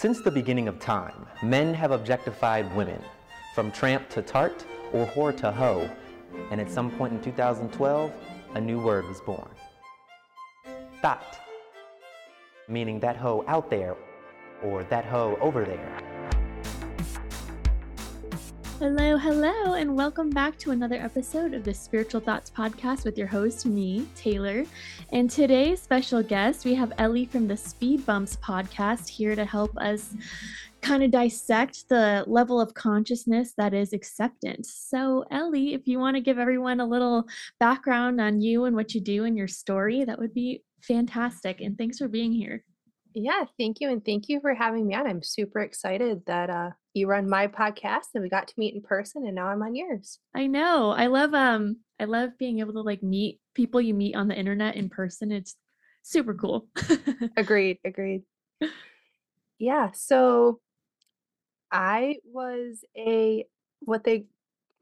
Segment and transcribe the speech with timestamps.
[0.00, 3.02] Since the beginning of time, men have objectified women,
[3.54, 5.90] from tramp to tart or whore to hoe,
[6.50, 8.10] and at some point in 2012,
[8.54, 9.50] a new word was born.
[11.02, 11.38] Thot,
[12.66, 13.94] meaning that hoe out there
[14.62, 16.19] or that hoe over there.
[18.80, 23.26] Hello, hello, and welcome back to another episode of the Spiritual Thots Podcast with your
[23.26, 24.64] host, me, Taylor.
[25.12, 29.76] And today's special guest, we have Ellie from the Speed Bumps podcast here to help
[29.76, 30.14] us
[30.80, 34.72] kind of dissect the level of consciousness that is acceptance.
[34.88, 37.26] So, Ellie, if you want to give everyone a little
[37.58, 41.60] background on you and what you do and your story, that would be fantastic.
[41.60, 42.64] And thanks for being here.
[43.14, 43.90] Yeah, thank you.
[43.90, 45.06] And thank you for having me on.
[45.06, 48.82] I'm super excited that uh, you run my podcast and we got to meet in
[48.82, 50.18] person and now I'm on yours.
[50.34, 50.90] I know.
[50.90, 54.38] I love um I love being able to like meet people you meet on the
[54.38, 55.32] internet in person.
[55.32, 55.56] It's
[56.02, 56.68] super cool.
[57.36, 58.22] agreed, agreed.
[59.58, 60.60] Yeah, so
[61.70, 63.44] I was a
[63.80, 64.26] what they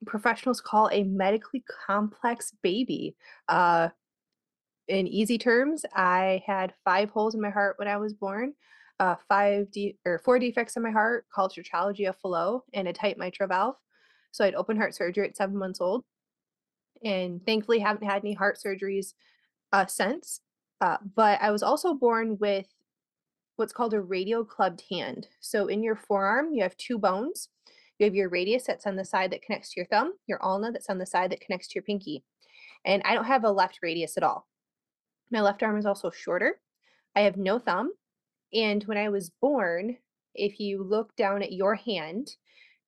[0.07, 3.17] professionals call a medically complex baby.
[3.49, 3.89] Uh
[4.89, 8.55] in easy terms, I had five holes in my heart when I was born,
[8.99, 12.93] uh, five de- or four defects in my heart called tetralogy of Fallot and a
[12.93, 13.77] tight mitral valve.
[14.33, 16.05] So I had open heart surgery at seven months old,
[17.05, 19.15] and thankfully haven't had any heart surgeries
[19.73, 20.41] uh, since.
[20.81, 22.67] Uh, but I was also born with
[23.57, 25.27] what's called a radial clubbed hand.
[25.41, 27.49] So in your forearm, you have two bones.
[27.99, 30.71] You have your radius that's on the side that connects to your thumb, your ulna
[30.71, 32.25] that's on the side that connects to your pinky.
[32.85, 34.47] And I don't have a left radius at all.
[35.31, 36.61] My left arm is also shorter.
[37.17, 37.93] I have no thumb.
[38.53, 39.99] And when I was born,
[40.35, 42.37] if you look down at your hand,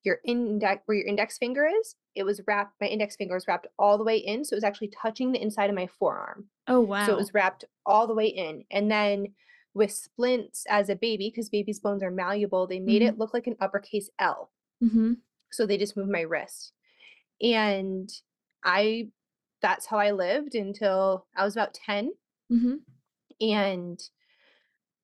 [0.02, 3.66] your index where your index finger is, it was wrapped, my index finger was wrapped
[3.78, 4.44] all the way in.
[4.44, 6.48] So it was actually touching the inside of my forearm.
[6.66, 7.06] Oh wow.
[7.06, 8.64] So it was wrapped all the way in.
[8.70, 9.34] And then
[9.74, 13.08] with splints as a baby, because baby's bones are malleable, they made Mhm.
[13.08, 14.50] it look like an uppercase L.
[14.80, 15.14] hmm
[15.52, 16.72] So they just moved my wrist.
[17.42, 18.10] And
[18.64, 19.10] I
[19.62, 22.12] that's how I lived until I was about 10
[22.50, 22.84] hmm
[23.40, 24.10] and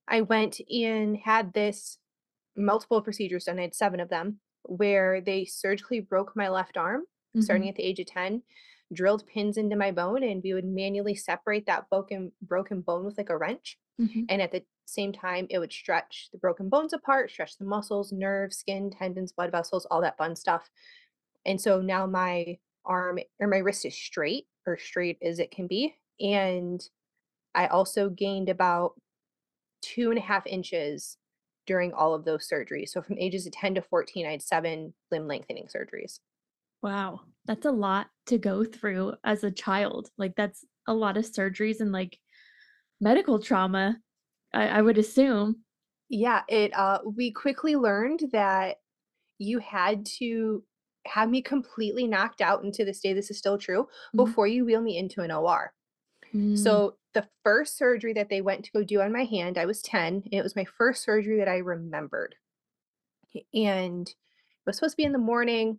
[0.09, 1.99] I went and had this
[2.57, 3.59] multiple procedures done.
[3.59, 7.05] I had seven of them where they surgically broke my left arm
[7.41, 8.43] starting at the age of 10,
[8.93, 13.19] drilled pins into my bone, and we would manually separate that broken broken bone with
[13.19, 13.79] like a wrench.
[13.99, 17.65] hmm And at the same time, it would stretch the broken bones apart, stretch the
[17.67, 20.71] muscles, nerves, skin, tendons, blood vessels, all that fun stuff.
[21.45, 25.67] And so now my arm or my wrist is straight or straight as it can
[25.67, 25.97] be.
[26.21, 26.81] And
[27.57, 29.01] I also gained about
[29.83, 31.19] two and a half inches
[31.67, 32.91] during all of those surgeries.
[32.91, 36.21] So from ages of 10 to 14, I had seven limb lengthening surgeries.
[36.83, 37.21] Wow.
[37.45, 40.11] That's a lot to go through as a child.
[40.19, 42.19] Like that's a lot of surgeries and like
[43.01, 44.01] medical trauma,
[44.55, 45.65] I, I would assume.
[46.09, 48.79] Yeah, it uh we quickly learned that
[49.39, 50.65] you had to
[51.07, 54.25] have me completely knocked out and to this day this is still true Mhm.
[54.25, 55.75] before you wheel me into an OR.
[56.35, 59.65] Mm, So the first surgery that they went to go do on my hand, I
[59.65, 62.35] was 10, and it was my first surgery that I remembered.
[63.55, 64.15] And it
[64.67, 65.79] was supposed to be in the morning,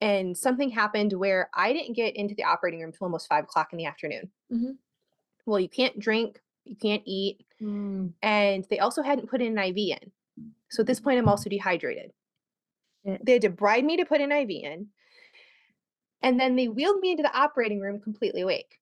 [0.00, 3.68] and something happened where I didn't get into the operating room till almost five o'clock
[3.72, 4.32] in the afternoon.
[4.50, 4.78] Mhm.
[5.46, 9.76] Well, you can't drink, you can't eat, mm, and they also hadn't put an IV
[9.76, 10.12] in.
[10.70, 12.12] So at this point, I'm also dehydrated.
[13.06, 13.24] Shit.
[13.24, 14.92] They had to bribe me to put an IV in,
[16.20, 18.80] and then they wheeled me into the operating room completely awake.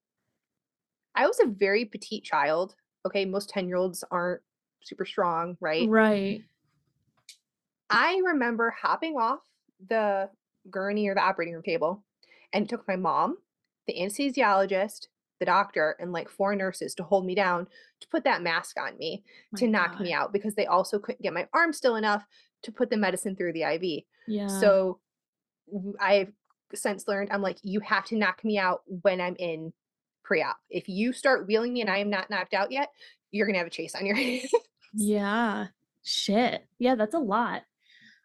[1.15, 2.75] I was a very petite child.
[3.07, 4.43] Okay, most 10 year olds aren't
[4.83, 5.89] super strong, right?
[5.89, 6.43] Right.
[7.89, 9.41] I remember hopping off
[9.89, 10.31] the
[10.71, 12.05] gurney or the operating room table,
[12.53, 13.39] and it took my mom,
[13.87, 15.09] the anesthesiologist,
[15.41, 17.67] the doctor, and like four nurses to hold me down
[18.01, 21.23] to put that mask on me My to knock me out because they also couldn't
[21.23, 22.25] get my arm still enough
[22.63, 24.05] to put the medicine through the IV.
[24.29, 24.47] Yeah.
[24.47, 25.01] So
[25.99, 26.33] I've
[26.75, 29.73] since learned I'm like, you have to knock me out when I'm in
[30.23, 30.57] pre op.
[30.69, 32.89] If you start wheeling me and I am not knocked out yet,
[33.31, 34.51] you're to have a chase on your hands.
[34.95, 35.67] yeah.
[36.03, 36.67] Shit.
[36.79, 37.63] Yeah, that's a lot.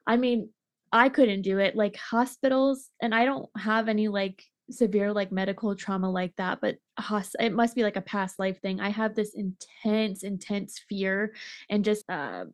[0.08, 0.50] I mean,
[0.92, 1.76] I couldn't do it.
[1.76, 6.78] Like hospitals, and I don't have any like severe like medical trauma like that, but
[6.98, 8.80] hos- it must be like a past life thing.
[8.80, 11.34] I have this intense, intense fear
[11.70, 12.46] and just uh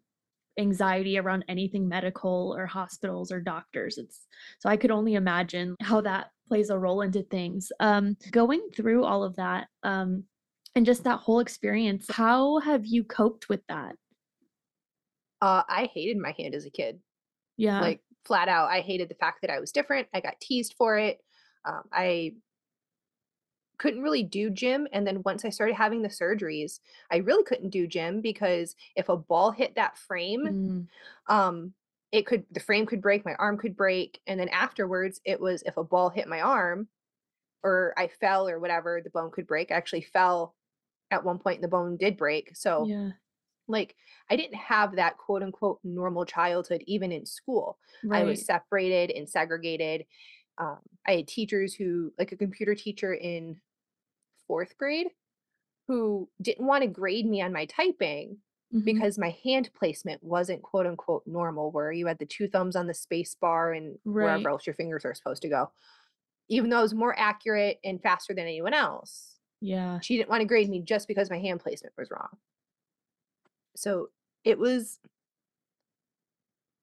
[0.59, 3.97] anxiety around anything medical or hospitals or doctors.
[3.97, 4.27] It's
[4.59, 7.71] so I could only imagine how that plays a role into things.
[7.79, 10.25] Um going through all of that um
[10.75, 13.95] and just that whole experience, how have you coped with that?
[15.41, 16.99] uh, I hated my hand as a kid.
[17.57, 17.81] Yeah.
[17.81, 20.97] like flat out i hated the fact that i was different i got teased for
[20.97, 21.19] it
[21.65, 22.33] um, i
[23.77, 24.87] couldn't really do gym.
[24.93, 26.79] And then once I started having the surgeries,
[27.11, 30.87] I really couldn't do gym because if a ball hit that frame, Mm,
[31.27, 31.73] um,
[32.11, 35.63] it could the frame could break, my arm could break, and then afterwards it was
[35.65, 36.87] if a ball hit my arm
[37.63, 39.71] or I fell or whatever, the bone could break.
[39.71, 40.55] I actually fell
[41.11, 42.55] at one point and the bone did break.
[42.55, 43.09] So yeah.
[43.67, 43.95] like
[44.29, 47.77] I didn't have that quote unquote normal childhood even in school.
[48.11, 50.05] I was separated and segregated.
[50.57, 53.57] Um, I had teachers who, like a computer teacher in
[54.47, 55.07] fourth grade,
[55.87, 58.37] who didn't want to grade me on my typing
[58.71, 62.75] mhm, because my hand placement wasn't quote unquote normal, where you had the two thumbs
[62.75, 64.15] on the space bar and Right.
[64.17, 65.71] wherever else your fingers are supposed to go.
[66.49, 70.01] Even though I was more accurate and faster than anyone else, Yeah.
[70.01, 72.37] she didn't want to grade me just because my hand placement was wrong.
[73.75, 74.09] So
[74.43, 74.99] it was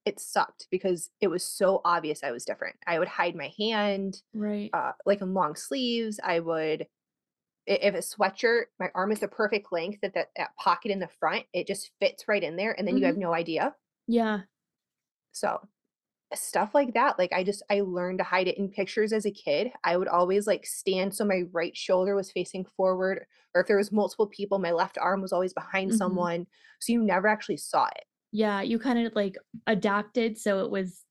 [0.05, 2.76] it sucked because it was so obvious I was different.
[2.87, 4.75] I would hide my hand, Right.
[4.75, 6.19] uh, like in long sleeves.
[6.23, 6.87] I would,
[7.69, 11.09] if a sweatshirt, my arm is the perfect length that that, that pocket in the
[11.09, 13.76] front, it just fits right in there, and then you have no idea.
[14.09, 14.47] Yeah.
[15.32, 15.69] So
[16.35, 19.32] stuff like that, like I just I learned to hide it in pictures as a
[19.32, 19.73] kid.
[19.85, 23.79] I would always like stand so my right shoulder was facing forward, or if there
[23.79, 25.94] was multiple people, my left arm was always behind Mhm.
[25.94, 26.47] someone,
[26.81, 28.05] so you never actually saw it.
[28.32, 28.61] Yeah.
[28.62, 29.37] You kind of like
[29.67, 30.38] adapted.
[30.38, 31.05] So it was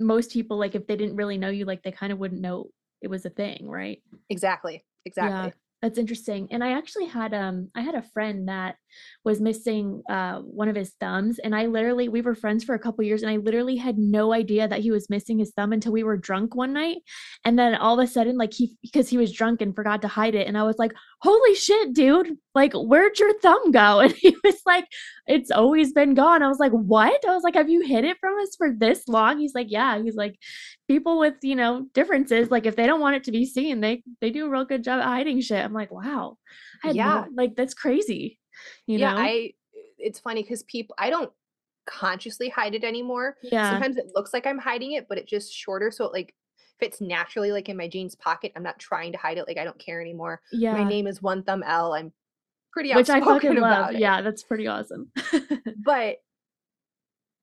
[0.00, 2.70] most people, like, if they didn't really know you, like, they kind of wouldn't know
[3.00, 3.68] it was a thing.
[3.68, 4.02] Right.
[4.28, 4.84] Exactly.
[5.04, 5.54] Exactly.
[5.82, 6.46] That's interesting.
[6.52, 8.76] And I actually had um I had a friend that
[9.24, 12.78] was missing uh one of his thumbs and I literally we were friends for a
[12.78, 15.90] couple years and I literally had no idea that he was missing his thumb until
[15.90, 16.98] we were drunk one night.
[17.44, 20.08] And then all of a sudden like he because he was drunk and forgot to
[20.08, 20.92] hide it and I was like,
[21.22, 22.36] "Holy shit, dude.
[22.54, 24.86] Like where'd your thumb go?" And he was like,
[25.26, 28.18] "It's always been gone." I was like, "What?" I was like, "Have you hid it
[28.20, 30.36] from us for this long?" He's like, "Yeah." He's like,
[30.88, 34.02] people with you know differences like if they don't want it to be seen they
[34.20, 36.36] they do a real good job at hiding shit i'm like wow
[36.84, 37.24] I had no- Yeah.
[37.34, 38.38] like that's crazy
[38.86, 39.52] you yeah, know I
[39.98, 41.30] it's funny because people I don't
[41.86, 43.36] consciously hide it anymore.
[43.42, 46.34] yeah Sometimes it looks like I'm hiding it, but it's just shorter, so it like
[46.82, 48.52] fits naturally like in my jeans pocket.
[48.56, 50.40] I'm not trying to hide it, like I don't care anymore.
[50.52, 51.94] yeah My name is One Thumb El.
[51.94, 52.12] I'm
[52.72, 53.98] pretty which i fucking love it.
[54.00, 55.10] yeah that's pretty awesome
[55.84, 56.16] But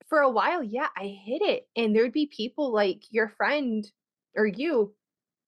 [0.08, 1.68] for a while, yeah, I hid it.
[1.76, 3.88] And there'd be people like your friend
[4.36, 4.92] or you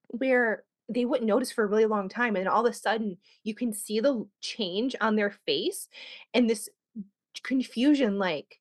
[0.08, 2.36] where they wouldn't notice for a really long time.
[2.36, 5.88] And all of a sudden, you can see the change on their face
[6.32, 6.68] and this
[7.42, 8.60] confusion like,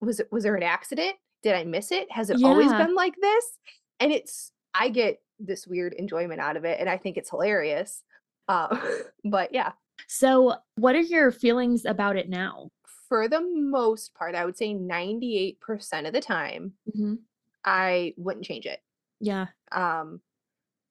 [0.00, 1.16] was it was there an accident?
[1.42, 2.10] Did I miss it?
[2.10, 3.58] Has it always been like this?
[4.00, 8.02] And it's I get this weird enjoyment out of it and I think it's hilarious.
[8.48, 8.76] Uh,
[9.24, 9.72] but yeah,
[10.06, 12.68] so what are your feelings about it now
[13.08, 17.18] for the most part, I would say 98% of the time, Mhm.
[17.64, 18.80] I wouldn't change it.
[19.20, 20.20] yeah Um,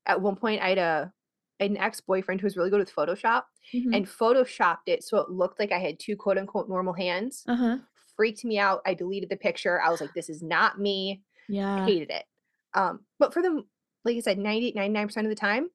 [0.06, 1.14] at one point, I had a
[1.60, 3.96] an ex-boyfriend who was really good with Photoshop Mhm.
[3.96, 7.44] and photoshopped it so it looked like I had two quote unquote normal hands.
[7.48, 7.78] uh-huh
[8.16, 8.82] Freaked me out.
[8.86, 9.82] I deleted the picture.
[9.82, 11.24] I was like, this is not me.
[11.50, 12.26] yeah Hated it.
[12.75, 13.64] Um, but for the
[14.06, 15.70] like I said, 98, 99% of the time,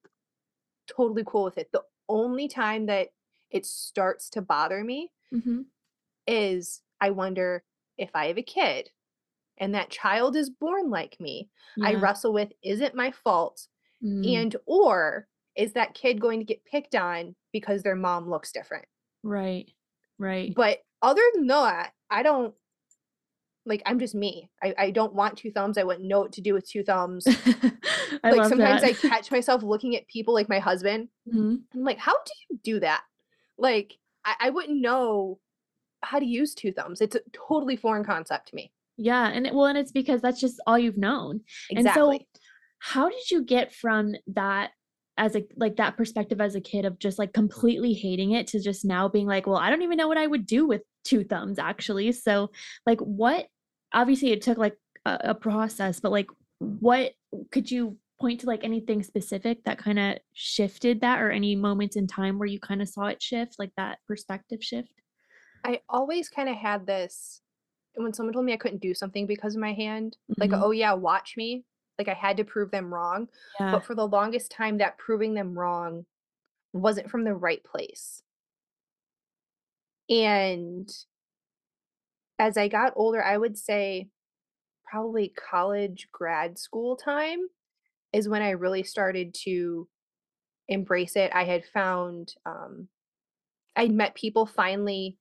[0.89, 1.71] totally cool with it.
[1.73, 3.09] The only time that
[3.51, 5.67] it starts to bother me Mhm.
[6.27, 7.65] is I wonder
[7.97, 8.91] if I have a kid
[9.59, 11.51] and that child is born like me.
[11.85, 13.69] I wrestle with is it my fault?
[14.03, 18.53] Mm, And or is that kid going to get picked on because their mom looks
[18.53, 18.87] different?
[19.23, 19.73] right
[20.19, 22.55] right But other than that, I don't
[23.69, 24.51] like I'm just me.
[24.63, 25.79] I, I don't want two thumbs.
[25.79, 27.27] I wouldn't know what to do with two thumbs.
[28.25, 28.83] I like sometimes.
[28.83, 31.09] I catch myself looking at people like my husband.
[31.33, 31.61] Mhm.
[31.75, 33.03] I'm like, how do you do that?
[33.59, 35.39] Like I, I wouldn't know
[36.03, 37.01] how to use two thumbs.
[37.01, 38.73] It's a totally foreign concept to me.
[38.97, 41.41] yeah and it, well and it's because that's just all you've known
[41.71, 42.27] And so, Exactly.
[42.79, 44.71] how did you get from that
[45.17, 48.61] as a like that perspective as a kid of just like completely hating it to
[48.61, 51.25] just now being like, well, I don't even know what I would do with two
[51.25, 52.13] thumbs actually.
[52.13, 52.51] So,
[52.87, 53.47] like, what?
[53.93, 54.77] Obviously, it took like
[55.07, 56.29] a, a process, but like,
[56.59, 57.13] what
[57.51, 61.97] could you point to like anything specific that kind of shifted that, or any moments
[61.97, 64.91] in time where you kind of saw it shift, like that perspective shift?
[65.65, 67.41] I always kind of had this
[67.95, 70.63] when someone told me I couldn't do something because of my hand, like, Mhm.
[70.63, 71.65] oh yeah, watch me.
[71.99, 73.29] Like I had to prove them wrong.
[73.59, 73.73] Yeah.
[73.73, 76.07] But for the longest time, that proving them wrong
[76.73, 78.23] wasn't from the right place.
[80.09, 80.89] And
[82.39, 84.09] as I got older, I would say
[84.85, 87.41] probably college, grad school time
[88.13, 89.89] is when I really started to
[90.69, 91.33] embrace it.
[91.35, 92.89] I had found, um,
[93.77, 95.19] I'd met people finally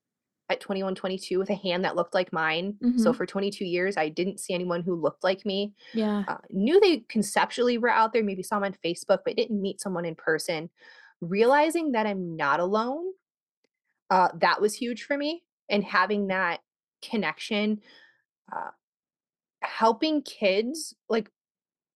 [0.50, 2.78] at 21, 22 with a hand that looked like mine.
[2.98, 3.18] So Mhm.
[3.18, 5.76] for 22 years, I didn't see anyone who looked like me.
[5.94, 6.26] Yeah.
[6.28, 9.82] Uh, knew they conceptually were out there, maybe saw them on Facebook, but didn't meet
[9.82, 10.70] someone in person.
[11.22, 13.12] realizing that I'm not alone,
[14.10, 15.44] uh, that was huge for me.
[15.70, 16.62] And having that
[17.02, 17.82] connection,
[18.56, 18.72] uh,
[19.62, 21.30] helping kids like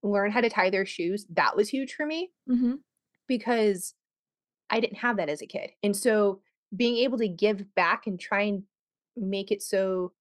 [0.03, 2.75] learn how to tie their shoes, that was huge for me hmm
[3.27, 3.96] because
[4.70, 5.72] I didn't have that as a kid.
[5.84, 6.41] And so
[6.75, 8.63] being able to give back and try and
[9.15, 10.13] make it so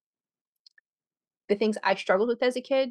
[1.48, 2.90] the things I struggled with as a kid,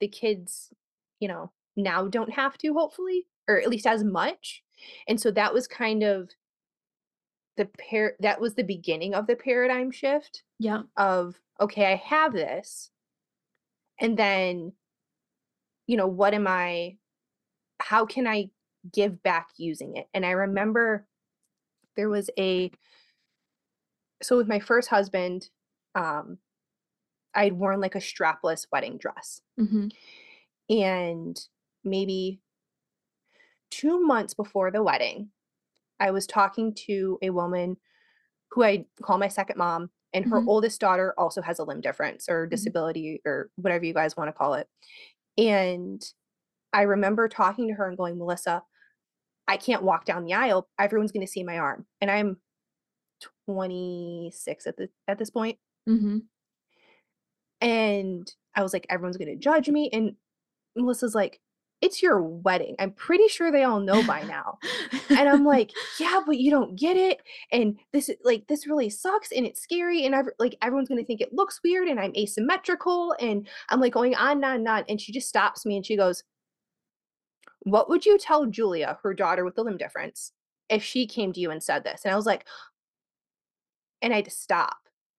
[0.00, 0.72] the kids,
[1.20, 4.62] you know, now don't have to, hopefully, or at least as much.
[5.08, 6.30] And so that was kind of
[7.56, 10.82] the pair that was the beginning of the paradigm shift Yeah.
[10.96, 12.90] of okay, I have this.
[14.00, 14.72] And then,
[15.86, 16.96] you know, what am I
[17.80, 18.50] how can I
[18.92, 20.08] give back using it?
[20.14, 21.06] And I remember
[21.96, 22.70] there was a
[24.22, 25.50] so with my first husband,
[25.94, 26.38] um,
[27.34, 29.42] I'd worn like a strapless wedding dress.
[29.58, 29.88] hmm
[30.68, 31.38] And
[31.82, 32.40] maybe
[33.70, 35.30] two months before the wedding,
[36.04, 37.78] I was talking to a woman
[38.50, 40.46] who I call my second mom, and her Mhm.
[40.46, 44.32] oldest daughter also has a limb difference or disability or whatever you guys want to
[44.32, 44.68] call it.
[45.38, 46.04] And
[46.74, 48.62] I remember talking to her and going, Melissa,
[49.48, 50.68] I can't walk down the aisle.
[50.78, 51.86] Everyone's going to see my arm.
[52.02, 52.36] And I'm
[53.46, 55.58] 26 at the at this point.
[55.86, 56.18] hmm
[57.62, 59.88] And I was like, everyone's going to judge me.
[59.90, 60.16] And
[60.76, 61.40] Melissa's like,
[61.80, 62.76] it's your wedding.
[62.78, 64.58] I'm pretty sure they all know by now.
[65.10, 67.20] and I'm like, yeah, but you don't get it.
[67.52, 70.06] And this is like, this really sucks and it's scary.
[70.06, 73.14] And I've like, everyone's going to think it looks weird and I'm asymmetrical.
[73.20, 74.84] And I'm like going on, and on, and on.
[74.88, 76.24] And she just stops me and she goes,
[77.60, 80.32] what would you tell Julia, her daughter with the limb difference,
[80.68, 82.02] if she came to you and said this?
[82.04, 82.46] And I was like,
[84.00, 84.76] and I had to stop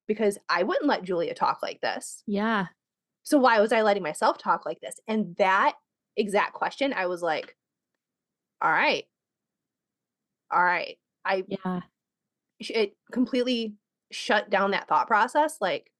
[0.07, 2.23] because I wouldn't let Julia talk like this.
[2.27, 2.67] yeah.
[3.23, 4.99] So why was I letting myself talk like this?
[5.07, 5.73] And that
[6.17, 7.55] exact question, I was like,
[8.61, 9.05] all right.
[10.51, 10.97] All right.
[11.25, 11.81] I Yeah.
[12.59, 13.75] it completely
[14.11, 15.57] shut down that thought process.
[15.59, 15.91] Like,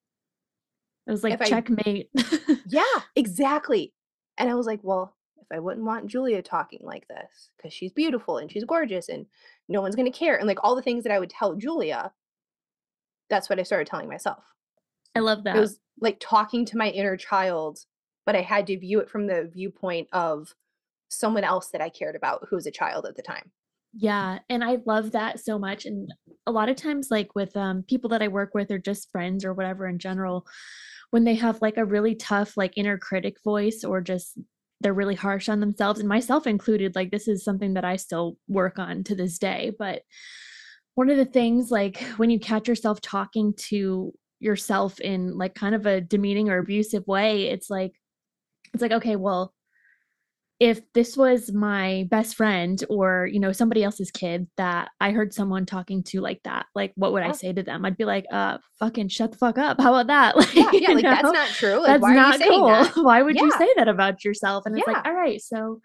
[1.08, 2.10] It was like If I- checkmate.
[2.68, 2.84] yeah,
[3.16, 3.94] exactly.
[4.38, 7.92] And I was like, well, if I wouldn't want Julia talking like this, because she's
[7.92, 9.26] beautiful and she's gorgeous and
[9.70, 10.36] no one's gonna care.
[10.38, 12.12] And like all the things that I would tell Julia,
[13.30, 14.44] that's what I started telling myself.
[15.16, 15.56] I love that.
[15.56, 17.80] It was like talking to my inner child,
[18.26, 20.54] but I had to view it from the viewpoint of
[21.10, 23.52] someone else that I cared about who was a child at the time.
[23.98, 25.86] Yeah, and I love that so much.
[25.86, 26.14] And
[26.46, 29.46] a lot of times, like with um, people that I work with or just friends
[29.46, 30.46] or whatever in general,
[31.12, 34.38] when they have like a really tough, like inner critic voice or just
[34.82, 38.38] they're really harsh on themselves, and myself included, like this is something that I still
[38.50, 39.72] work on to this day.
[39.80, 40.02] But
[40.96, 45.74] one of the things, like when you catch yourself talking to yourself in like kind
[45.74, 47.94] of a demeaning or abusive way, it's like,
[48.76, 49.54] it's like, okay, well,
[50.60, 55.34] if this was my best friend or you know somebody else's kid that i heard
[55.34, 57.84] someone talking to like that like what would i say to them?
[57.84, 59.80] I'd be like uh fucking shut the fuck up.
[59.82, 60.38] How about that?
[60.38, 61.82] Like Yeah, yeah, like that's not true.
[61.82, 62.68] Like, that's not cool.
[62.68, 62.96] that?
[62.96, 64.66] why would you say that about yourself?
[64.66, 65.82] And it's like all right so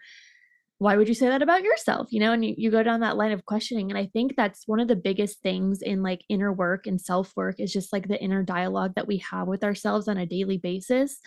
[0.77, 2.07] why would you say that about yourself?
[2.11, 4.67] You know and you, you go down that line of questioning and i think that's
[4.67, 8.07] one of the biggest things in like inner work and self work is just like
[8.07, 11.19] the inner dialogue that we have with ourselves on a daily basis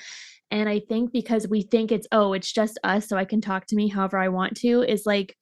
[0.50, 3.66] and i think because we think it's oh it's just us so i can talk
[3.66, 5.36] to me however i want to is like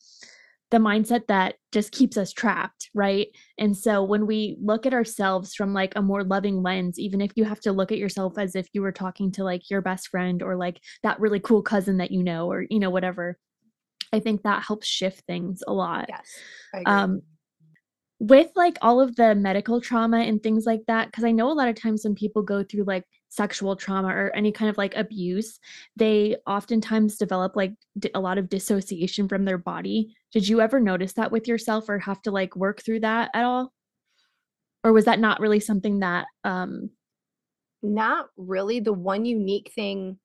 [0.71, 3.29] the mindset that just keeps us trapped right
[3.59, 7.33] and so when we look at ourselves from like a more loving lens even if
[7.37, 10.09] you have to look at yourself as if you were talking to like your best
[10.09, 13.37] friend or like that really cool cousin that you know or you know whatever
[14.13, 16.07] I think that helps shift things a lot.
[16.09, 16.29] Yes.
[16.87, 17.23] Um,
[18.19, 21.55] with like all of the medical trauma and things like that, because I know a
[21.55, 24.95] lot of times when people go through like sexual trauma or any kind of like
[24.95, 25.59] abuse,
[25.97, 27.73] they oftentimes develop like
[28.15, 30.15] a lot of dissociation from their body.
[30.33, 33.45] Did you ever notice that with yourself or have to like work through that at
[33.45, 33.73] all?
[34.85, 36.91] Or was that not really something that um
[37.83, 38.81] Not really.
[38.81, 40.19] The one unique thing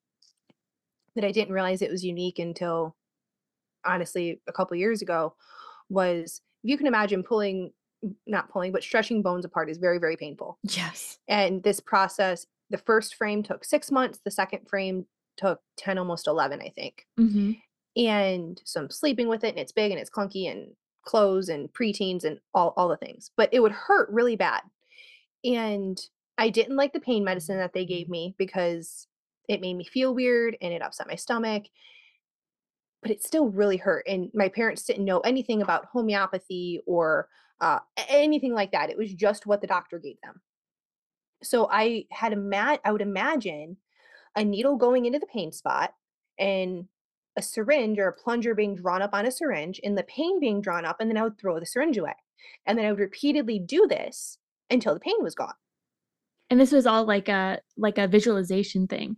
[1.16, 2.94] that I didn't realize it was unique until
[3.86, 5.34] honestly a couple years ago
[5.88, 7.72] was if you can imagine pulling
[8.28, 11.18] not pulling but stretching bones apart is very very painful yes.
[11.28, 15.06] and this process the first frame took six months the second frame
[15.38, 17.06] took 10 almost 11 i think.
[17.18, 17.54] Hmm
[17.98, 20.68] and so i'm sleeping with it and it's big and it's clunky and
[21.08, 23.32] clothes and preteens and all, all the things.
[23.38, 24.62] But it would hurt really bad.
[25.44, 26.00] And
[26.38, 29.08] i didn't like the pain medicine that they gave me because
[29.50, 31.64] it made me feel weird and it upset my stomach.
[33.02, 37.80] But it still really hurt and my parents didn't know anything about homeopathy or uh,
[38.08, 38.92] anything like that.
[38.92, 40.42] It was just what the doctor gave them
[41.44, 43.78] so i had a mat i would imagine
[44.36, 45.94] a needle going into the pain spot
[46.40, 46.88] and
[47.38, 50.60] a syringe or a plunger being drawn up on a syringe and the pain being
[50.60, 52.16] drawn up, and then I would throw the syringe away.
[52.66, 54.40] And then I would repeatedly do this
[54.70, 55.54] until the pain was gone.
[56.50, 59.18] And this was all like a like a visualization thing.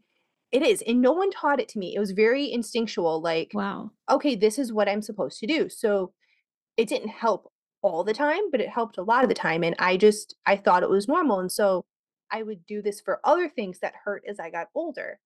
[0.51, 1.95] It is, and no one taught it to me.
[1.95, 3.91] It was very instinctual, like, Wow.
[4.09, 5.69] okay, this is what I'm supposed to do.
[5.69, 6.11] So
[6.75, 9.63] it didn't help all the time, but it helped a lot of the time.
[9.63, 11.39] And I just I thought it was normal.
[11.39, 11.85] And so
[12.31, 15.19] I would do this for other things that hurt as I got older.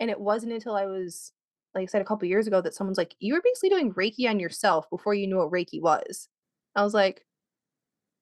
[0.00, 1.32] And it wasn't until I was,
[1.74, 4.28] like I said, a couple years ago that someone's like, you were basically doing Reiki
[4.28, 6.28] on yourself before you knew what Reiki was.
[6.76, 7.26] I was like,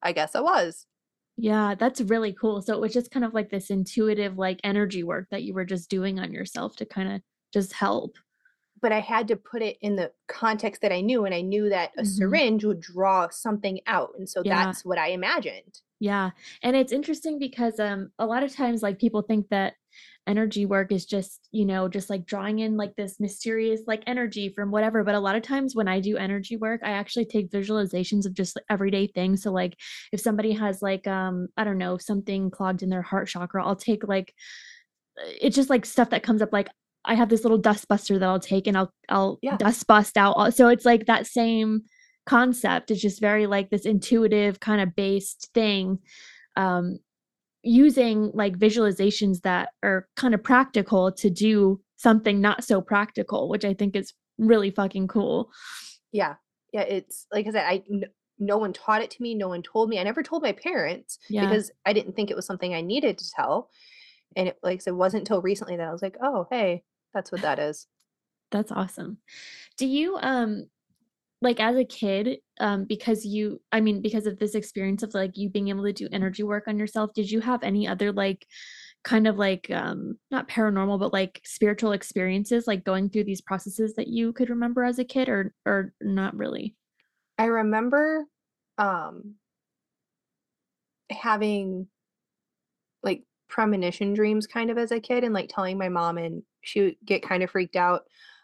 [0.02, 0.86] I guess I was.
[1.36, 2.60] Yeah, that's really cool.
[2.62, 5.64] So it was just kind of like this intuitive like energy work that you were
[5.64, 7.22] just doing on yourself to kind of
[7.52, 8.16] just help.
[8.80, 11.68] But I had to put it in the context that I knew, and I knew
[11.68, 12.04] that a Mhm.
[12.04, 14.14] syringe would draw something out.
[14.18, 14.52] And so Yeah.
[14.56, 15.80] that's what I imagined.
[16.02, 16.30] Yeah.
[16.64, 19.74] And it's interesting because um a lot of times like people think that
[20.26, 24.48] energy work is just, you know, just like drawing in like this mysterious like energy
[24.48, 27.50] from whatever, but a lot of times when I do energy work, I actually take
[27.52, 29.42] visualizations of just like, everyday things.
[29.44, 29.76] So like
[30.12, 33.76] if somebody has like um I don't know, something clogged in their heart chakra, I'll
[33.76, 34.34] take like
[35.18, 36.68] uh, it's just like stuff that comes up like
[37.04, 39.56] I have this little dust buster that I'll take and I'll I'll Yeah.
[39.56, 41.82] dust bust out all so it's like that same
[42.26, 42.90] concept.
[42.90, 45.98] It's just very like this intuitive kind of based thing.
[46.56, 46.98] Um
[47.64, 53.64] using like visualizations that are kind of practical to do something not so practical, which
[53.64, 55.50] I think is really fucking cool.
[56.10, 56.34] Yeah.
[56.72, 57.82] Yeah, it's like I said, I
[58.38, 60.00] no one taught it to me, no one told me.
[60.00, 61.46] I never told my parents Yeah.
[61.46, 63.70] because I didn't think it was something I needed to tell.
[64.34, 66.82] And it like I said, wasn't until recently that I was like, oh, hey,
[67.14, 67.86] that's what that is.
[68.50, 69.18] That's awesome.
[69.78, 70.66] Do you um
[71.42, 75.36] like as a kid um because you I mean because of this experience of like
[75.36, 78.46] you being able to do energy work on yourself, did you have any other like
[79.04, 83.94] kind of like um not paranormal but like spiritual experiences like going through these processes
[83.94, 86.76] that you could remember as a kid or or not really?
[87.38, 88.24] I remember
[88.78, 89.34] um
[91.10, 91.88] having
[93.02, 96.80] like premonition dreams kind of as a kid and like telling my mom and she
[96.80, 98.02] would get kind of freaked out.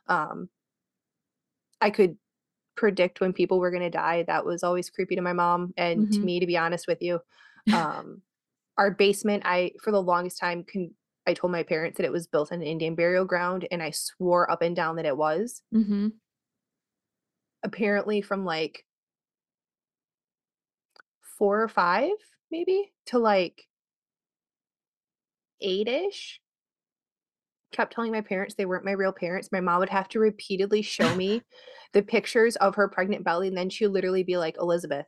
[0.09, 0.49] Um
[1.81, 2.17] I could
[2.79, 4.25] predict when people were going to die.
[4.25, 6.27] That was always creepy to my mom and to Mhm.
[6.27, 7.21] me to be honest with you.
[7.73, 8.23] Um
[8.79, 10.95] our basement, I for the longest time can
[11.27, 13.91] I told my parents that it was built on an Indian burial ground and I
[13.93, 15.63] swore up and down that it was.
[15.73, 16.19] Mhm.
[17.65, 18.85] Apparently from like
[21.21, 22.13] 4 or 5
[22.51, 23.69] maybe to like
[25.61, 26.39] 8ish
[27.73, 29.51] kept telling my parents they weren't my real parents.
[29.53, 31.43] My mom would have to repeatedly show me
[31.93, 35.07] the pictures of her pregnant belly, and then she'd literally be like, "Elizabeth,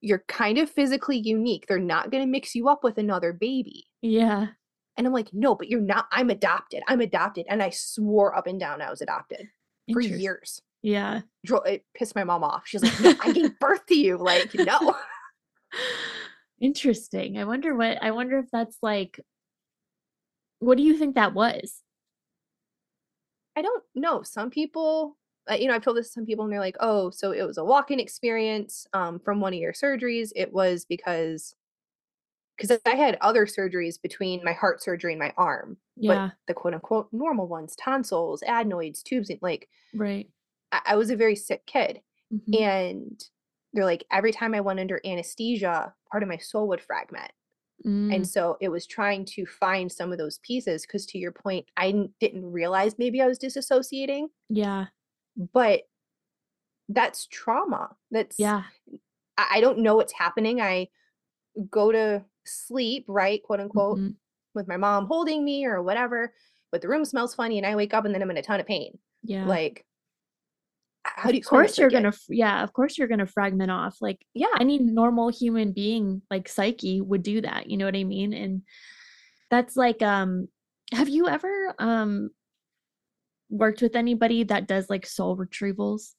[0.00, 1.66] you're kind of physically unique.
[1.66, 4.48] They're not gonna mix you up with another baby." Yeah.
[4.96, 6.06] And I'm like, "No, but you're not.
[6.10, 6.82] I'm adopted.
[6.88, 9.48] I'm adopted." And I swore up and down I was adopted
[9.92, 10.62] for years.
[10.82, 11.22] Yeah.
[11.44, 12.62] It pissed my mom off.
[12.66, 14.96] She's like, "No, I gave birth to you." Like, no.
[16.60, 17.38] Interesting.
[17.38, 19.20] I wonder what I wonder if that's like
[20.60, 21.82] what do you think that was?
[23.56, 24.22] I don't know.
[24.22, 25.18] Some people,
[25.50, 27.42] uh, you know, I've told this to some people, and they're like, "Oh, so it
[27.42, 30.32] was a walk-in experience um, from one of your surgeries.
[30.36, 31.54] It was because
[32.56, 36.54] because I had other surgeries between my heart surgery and my arm, Yeah, but the
[36.54, 40.30] quote unquote normal ones, tonsils, adenoids, tubes, and like right.
[40.72, 42.56] I, I was a very sick kid, Mhm.
[42.56, 43.20] and
[43.72, 47.32] they're like every time I went under anesthesia, part of my soul would fragment.
[47.86, 51.32] Mm, And so it was trying to find some of those pieces because to your
[51.32, 54.86] point, I n- didn't realize maybe I was disassociating yeah,
[55.52, 55.82] but
[56.88, 57.96] that's trauma.
[58.10, 58.64] That's yeah,
[59.38, 60.60] I, I don't know what's happening.
[60.60, 60.88] I
[61.70, 64.16] go to sleep, right, quote unquote, mhm,
[64.54, 66.34] with my mom holding me or whatever,
[66.72, 68.60] but the room smells funny and I wake up and then I'm in a ton
[68.60, 68.98] of pain.
[69.24, 69.46] yeah.
[69.46, 69.86] Like,
[71.26, 73.96] do you of course you're gonna yeah, of course you're gonna fragment off.
[74.00, 74.54] Like Yeah.
[74.60, 78.32] any normal human being like psyche would do that, you know what I mean?
[78.32, 78.62] And
[79.50, 80.48] that's like um
[80.92, 82.30] have you ever um
[83.50, 86.14] worked with anybody that does like soul retrievals?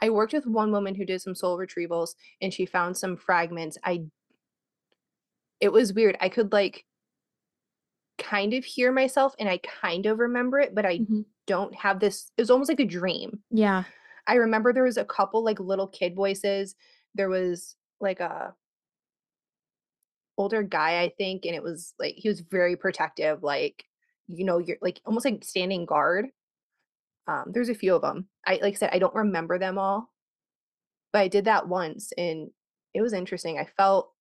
[0.00, 3.78] I worked with one woman who did some soul retrievals and she found some fragments.
[3.84, 4.04] I
[5.60, 6.16] it was weird.
[6.20, 6.84] I could like
[8.18, 11.24] kind of hear myself and I kind of remember it, but I Mhm.
[11.46, 13.42] don't have this it was almost like a dream.
[13.50, 13.84] Yeah.
[14.26, 16.76] I remember there was a couple like little kid voices.
[17.14, 18.54] There was like a
[20.38, 23.84] older guy, I think, and it was like he was very protective, like
[24.28, 26.26] you know, you're like almost like standing guard.
[27.28, 28.28] Um, there's a few of them.
[28.46, 30.12] I like I said, I don't remember them all,
[31.12, 32.50] but I did that once and
[32.94, 33.58] it was interesting.
[33.58, 34.12] I felt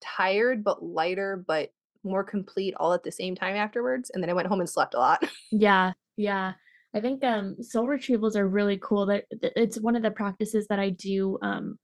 [0.00, 1.72] tired but lighter but
[2.04, 4.10] more complete all at the same time afterwards.
[4.10, 5.24] And then I went home and slept a lot.
[5.52, 5.92] Yeah.
[6.16, 6.52] Yeah.
[6.94, 9.06] I think um soul retrievals are really cool.
[9.06, 11.78] That it's one of the practices that I do um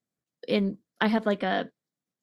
[0.49, 1.69] in I have like a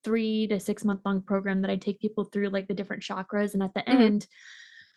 [0.04, 3.54] 3 to 6 month long program that I take people through like the different chakras
[3.54, 4.06] and at the Mhm.
[4.06, 4.28] end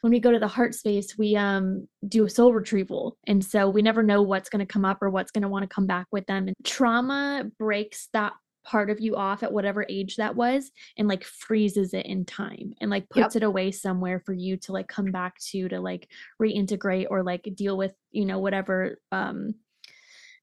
[0.03, 3.17] when we go to the heart space, we um do a soul retrieval.
[3.27, 5.63] And so we never know what's going to come up or what's going to want
[5.63, 6.47] to come back with them.
[6.49, 8.35] And trauma breaks that
[8.67, 12.75] part of you off at whatever age that was and like freezes it in time
[12.81, 13.25] and like Yep.
[13.25, 16.09] puts it away somewhere for you to like come back to to like
[16.43, 19.55] reintegrate or like deal with, you know, whatever um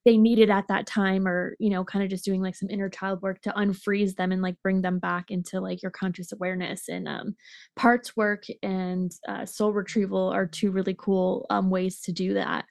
[0.05, 2.89] they needed at that time or you know kind of just doing like some inner
[2.89, 6.89] child work to unfreeze them and like bring them back into like your conscious awareness
[6.89, 7.36] and um
[7.75, 12.65] parts work and uh, soul retrieval are two really cool um ways to do that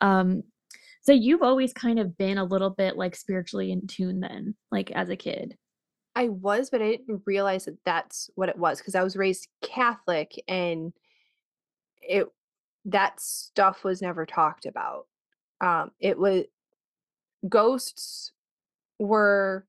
[0.00, 0.42] um
[1.06, 4.90] so you've always kind of been a little bit like spiritually in tune then like
[4.90, 5.56] as a kid
[6.16, 9.48] I was, but I didn't realize that that's what it was because I was raised
[9.60, 10.94] Catholic and
[12.00, 12.26] it
[12.86, 15.06] that stuff was never talked about.
[15.60, 16.44] Um, it was
[17.46, 18.32] ghosts
[18.98, 19.66] were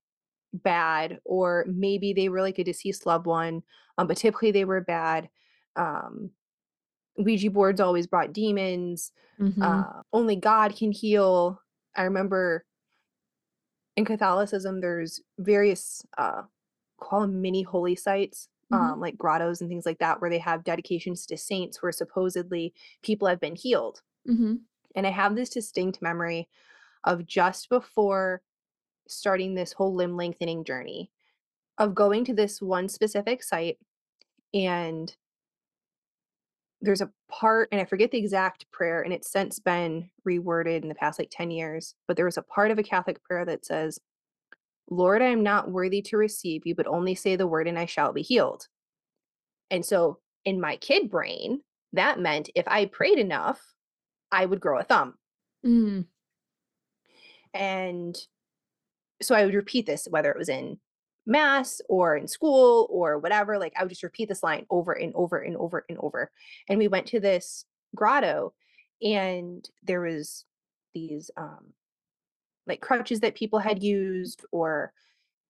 [0.54, 3.62] bad, or maybe they were like a deceased loved one,
[3.98, 5.30] um, but typically they were bad.
[5.76, 6.30] Um,
[7.18, 9.12] Ouija boards always brought demons.
[9.40, 9.62] Mhm.
[9.62, 11.62] Uh, only God can heal.
[11.96, 12.66] I remember
[13.96, 16.44] in Catholicism, there's various uh,
[17.00, 18.78] call them mini holy sites, Mhm.
[18.94, 22.74] um, like grottos and things like that, where they have dedications to saints where supposedly
[23.02, 24.02] people have been healed.
[24.28, 24.62] Mhm.
[24.96, 26.50] And I have this distinct memory
[27.06, 28.42] of just before
[29.08, 31.12] starting this whole limb lengthening journey
[31.78, 33.80] of going to this one specific site
[34.54, 35.16] and
[36.82, 40.90] there's a part and I forget the exact prayer and it's since been reworded in
[40.90, 43.66] the past like 10 years, but there was a part of a Catholic prayer that
[43.66, 44.00] says,
[44.90, 47.86] Lord, I am not worthy to receive you, but only say the word and I
[47.86, 48.68] shall be healed.
[49.70, 51.62] And so in my kid brain,
[51.94, 53.60] that meant if I prayed enough,
[54.32, 55.16] I would grow a thumb.
[55.66, 56.06] Mm.
[57.54, 58.18] And
[59.22, 60.78] so I would repeat this, whether it was in
[61.28, 63.60] mass or in school or whatever.
[63.60, 66.32] Like I would just repeat this line over and over and over and over.
[66.70, 68.54] And we went to this grotto,
[69.02, 70.46] and there was
[70.96, 71.74] these um,
[72.66, 74.94] like crutches that people had used, or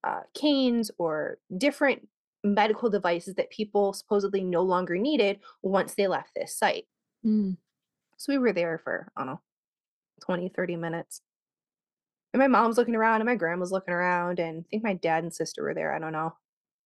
[0.03, 2.07] uh, canes, or different
[2.43, 6.85] medical devices that people supposedly no longer needed once they left this site.
[7.25, 7.57] Mm.
[8.17, 9.41] So we were there for, I don't know,
[10.23, 11.21] 20, 30 minutes.
[12.33, 15.23] And my mom's looking around and my grandma's looking around and I think my dad
[15.23, 16.33] and sister were there, I don't know.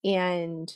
[0.04, 0.72] And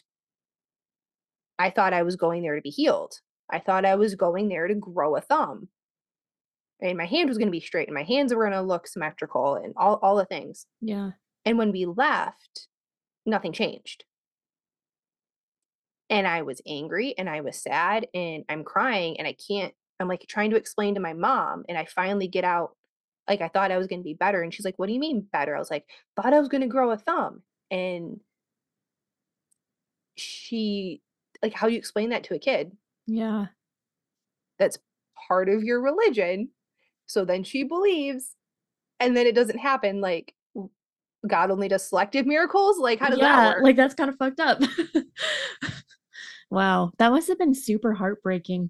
[1.58, 3.19] I thought I was going there to be healed.
[3.49, 5.69] I thought I was going there to grow a thumb.
[6.82, 8.88] And my hand was going to be straight and my hands were going to look
[8.88, 10.65] symmetrical and all, all the things.
[10.82, 11.12] Yeah.
[11.45, 12.67] And when we left,
[13.25, 14.04] nothing changed.
[16.10, 20.08] And I was angry and I was sad and I'm crying and I can't, I'm
[20.08, 21.63] like trying to explain to my mom.
[21.69, 22.75] And I finally get out,
[23.28, 24.42] like, I thought I was going to be better.
[24.42, 25.56] And she's like, What do you mean better?
[25.56, 25.86] I was like,
[26.16, 27.42] Thought I was going to grow a thumb.
[27.72, 28.20] And
[30.16, 31.02] she,
[31.42, 32.72] like, how do you explain that to a kid?
[33.08, 33.48] Yeah.
[34.60, 34.78] That's
[35.28, 36.50] part of your religion.
[37.08, 38.36] So then she believes,
[39.00, 40.02] and then it doesn't happen.
[40.02, 40.34] Like,
[41.28, 42.80] God only does selective miracles.
[42.80, 43.64] Like, how does that work?
[43.64, 44.62] like that's kind of fucked up.
[46.50, 48.70] wow, that must have been super heartbreaking.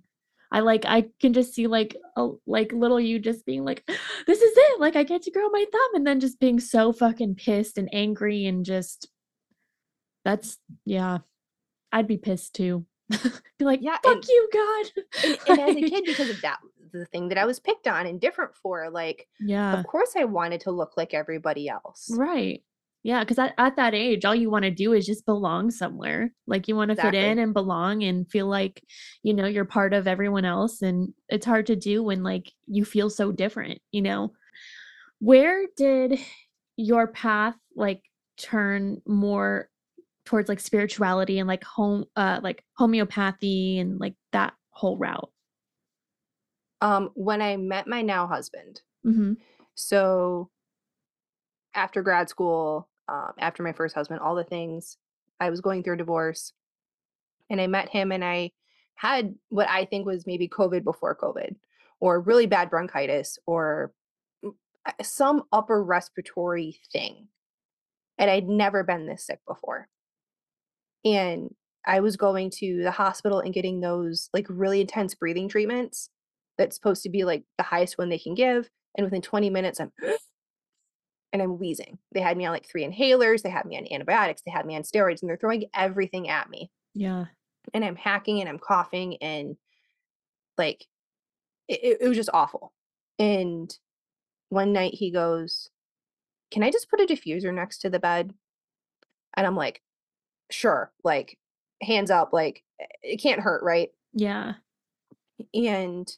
[0.51, 3.83] I like I can just see like a like little you just being like,
[4.27, 6.91] this is it, like I get to grow my thumb, and then just being so
[6.93, 9.09] fucking pissed and angry and just
[10.23, 11.19] that's yeah,
[11.91, 12.85] I'd be pissed too.
[13.09, 14.85] be like, Yeah, fuck and- you, God.
[15.23, 16.59] and, and as a kid because of that
[16.91, 20.23] the thing that i was picked on and different for like yeah, of course i
[20.23, 22.63] wanted to look like everybody else Right.
[23.05, 26.33] Yeah, because at, at that age, all you want to do is just belong somewhere.
[26.47, 28.83] Like you want to fit in and belong and feel like,
[29.21, 30.81] you know, you're part of everyone else.
[30.81, 34.33] And it's hard to do when like you feel so different, you know?
[35.19, 36.19] Where did
[36.77, 38.01] your path like
[38.39, 39.69] turn more
[40.25, 45.29] towards like spirituality and like home uh like homeopathy and like that whole route?
[46.81, 49.33] um when i met my now husband Mm-hmm.
[49.75, 50.49] so
[51.73, 54.97] after grad school um after my first husband all the things
[55.39, 56.53] i was going through a divorce
[57.49, 58.51] and i met him and i
[58.95, 61.55] had what i think was maybe covid before covid
[61.99, 63.93] or really bad bronchitis or
[65.01, 67.27] some upper respiratory thing
[68.17, 69.87] and i'd never been this sick before
[71.03, 71.53] and
[71.85, 76.09] I was going to the hospital and getting those like really intense breathing treatments
[76.57, 78.69] that's supposed to be like the highest one they can give.
[78.97, 79.91] And within 20 minutes, I'm
[81.33, 81.97] and I'm wheezing.
[82.13, 84.75] They had me on like three inhalers, they had me on antibiotics, they had me
[84.75, 86.71] on steroids, and they're throwing everything at me.
[86.93, 87.25] Yeah.
[87.73, 89.57] And I'm hacking and I'm coughing and
[90.57, 90.85] like
[91.67, 92.73] it, it, was just awful.
[93.19, 93.75] And
[94.49, 95.69] one night he goes,
[96.51, 98.33] Can I just put a diffuser next to the bed?
[99.35, 99.81] And I'm like,
[100.51, 101.37] Sure, like
[101.81, 102.63] hands up, like
[103.01, 103.89] it can't hurt, right?
[104.13, 104.53] Yeah.
[105.53, 106.09] And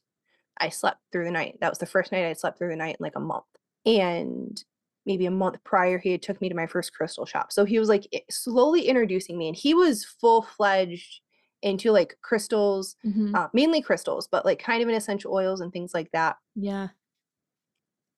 [0.59, 1.57] I slept through the night.
[1.61, 3.45] That was the first night I slept through the night in like a month.
[3.85, 4.63] And
[5.07, 7.51] maybe a month prior, he had took me to my first crystal shop.
[7.51, 11.21] So he was like slowly introducing me, and he was full fledged
[11.63, 13.33] into like crystals, Mhm.
[13.33, 16.35] uh, mainly crystals, but like kind of in essential oils and things like that.
[16.55, 16.89] Yeah.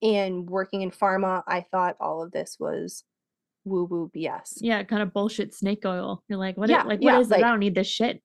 [0.02, 3.04] And working in pharma, I thought all of this was
[3.66, 4.58] woo woo BS.
[4.62, 6.24] Yeah, kind of bullshit snake oil.
[6.28, 6.70] You're like, what?
[6.70, 7.32] Yeah, i- like, yeah, what is it?
[7.36, 8.22] like- I don't need this shit.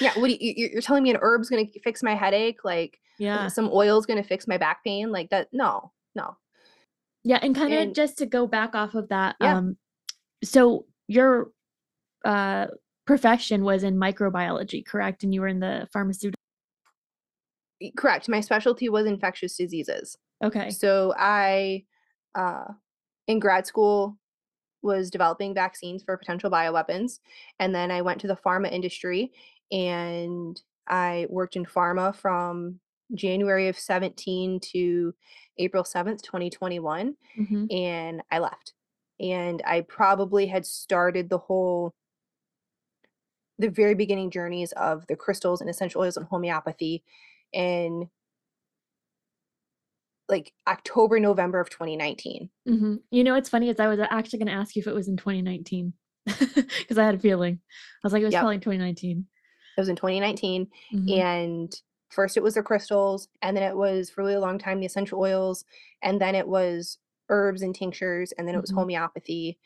[0.00, 2.64] Yeah, what do you, you- you're telling me an herb's gonna fix my headache?
[2.64, 3.48] Like yeah.
[3.48, 5.12] some oil's gonna fix my back pain?
[5.12, 5.48] Like that?
[5.52, 6.36] No, no.
[7.24, 9.56] Yeah, and kind of And- just to go back off of that, Yeah.
[9.58, 9.76] um,
[10.44, 11.50] so your
[12.24, 12.66] uh
[13.06, 15.24] profession was in microbiology, correct?
[15.24, 16.36] And you were in the pharmaceutical.
[17.96, 18.28] Correct.
[18.28, 20.16] My specialty was infectious diseases.
[20.42, 20.70] Okay.
[20.70, 21.84] So I,
[22.36, 22.64] uh,
[23.26, 24.18] in grad school,
[24.82, 27.18] was developing vaccines for potential bioweapons,
[27.58, 29.32] and then I went to the pharma industry,
[29.72, 32.80] and I worked in pharma from
[33.14, 35.14] January of 17 to
[35.58, 38.74] April 7th, 2021, hmm and I left.
[39.20, 41.94] And I probably had started the whole
[43.58, 47.04] the very beginning journeys of the crystals and essential oils and homeopathy
[47.52, 48.08] in
[50.28, 52.48] like October, November of 2019.
[52.66, 54.94] hmm You know, what's funny is I was actually going to ask you if it
[54.94, 55.92] was in 2019
[56.26, 57.60] because I had a feeling.
[57.62, 58.40] I was like, it was Yep.
[58.42, 59.26] probably 2019.
[59.76, 60.68] It was in 2019.
[60.94, 61.18] Mhm.
[61.20, 64.80] And first it was the crystals, and then it was for really a long time
[64.80, 65.64] the essential oils,
[66.02, 66.98] and then it was
[67.30, 68.76] herbs and tinctures, and then it was Mhm.
[68.76, 69.58] homeopathy.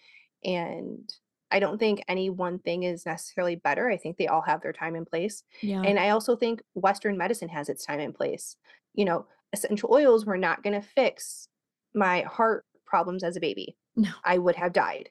[0.44, 1.12] And
[1.50, 3.88] I don't think any one thing is necessarily better.
[3.90, 5.44] I think they all have their time and place.
[5.62, 5.82] Yeah.
[5.82, 8.56] And I also think Western medicine has its time and place.
[8.94, 11.48] You know, essential oils were not going to fix
[11.94, 13.76] my heart problems as a baby.
[13.96, 14.10] No.
[14.24, 15.10] I would have died.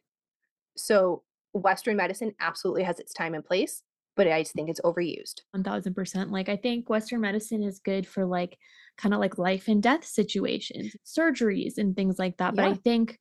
[0.78, 3.82] So, Western medicine absolutely has its time and place,
[4.16, 5.42] but I just think it's overused.
[5.56, 6.32] 1000%.
[6.32, 8.58] Like, I think Western medicine is good for like
[8.98, 12.56] kind of like life and death situations, surgeries, and things like that.
[12.56, 13.20] But I think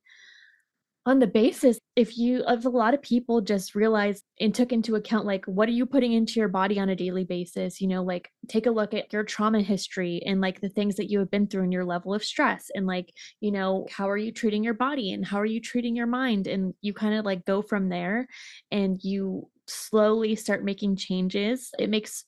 [1.07, 4.95] on the basis, if you, if a lot of people just realized and took into
[4.95, 7.79] account, like, what are you putting into your body on a daily basis?
[7.79, 11.11] You know, like, take a look at your trauma history and like the things that
[11.11, 12.71] you have been through and your level of stress.
[12.73, 15.95] And like, you know, how are you treating your body and how are you treating
[15.95, 16.47] your mind?
[16.47, 18.27] And you kind of like go from there
[18.71, 21.71] and you slowly start making changes.
[21.79, 22.25] It makes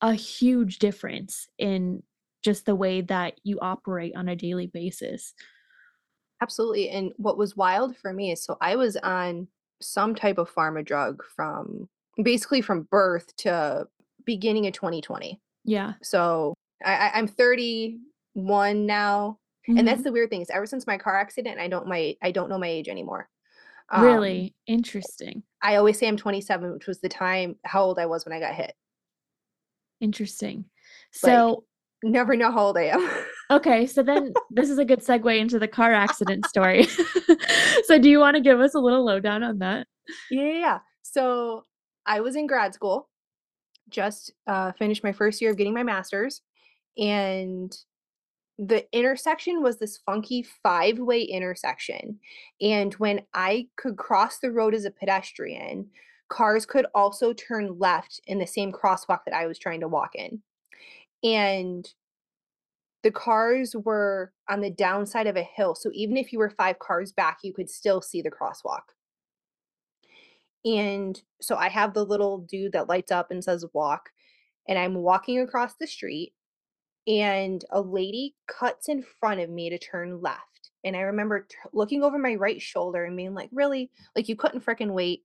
[0.00, 2.02] a huge difference in
[2.42, 5.34] just the way that you operate on a daily basis.
[6.42, 6.90] Absolutely.
[6.90, 9.48] And what was wild for me is so I was on
[9.80, 11.88] some type of pharma drug from
[12.22, 13.86] basically from birth to
[14.24, 15.40] beginning of 2020.
[15.64, 15.94] Yeah.
[16.02, 19.38] So I, I'm 31 now.
[19.66, 19.86] And Mhm.
[19.86, 22.48] that's the weird thing is ever since my car accident, I don't my I don't
[22.48, 23.28] know my age anymore.
[23.90, 25.42] Um, really interesting.
[25.62, 28.40] I always say I'm 27, which was the time how old I was when I
[28.40, 28.74] got hit.
[30.00, 30.64] Interesting.
[31.22, 31.64] Like- So,
[32.04, 33.08] Never know how old I am.
[33.50, 36.84] okay, so then this is a good segue into the car accident story.
[37.84, 39.86] so, do you want to give us a little lowdown on that?
[40.30, 40.78] Yeah, yeah, yeah.
[41.02, 41.64] So
[42.04, 43.08] I was in grad school,
[43.88, 46.42] just uh, finished my first year of getting my master's,
[46.98, 47.74] and
[48.58, 52.18] the intersection was this funky five way intersection.
[52.60, 55.90] And when I could cross the road as a pedestrian,
[56.28, 60.14] cars could also turn left in the same crosswalk that I was trying to walk
[60.14, 60.42] in.
[61.22, 61.86] And
[63.02, 65.74] the cars were on the downside of a hill.
[65.74, 68.82] So even if you were five cars back, you could still see the crosswalk.
[70.64, 74.10] And so I have the little dude that lights up and says walk.
[74.66, 76.32] And I'm walking across the street,
[77.06, 80.70] and a lady cuts in front of me to turn left.
[80.84, 83.90] And I remember t- looking over my right shoulder and being like, really?
[84.14, 85.24] Like, you couldn't frickin' wait.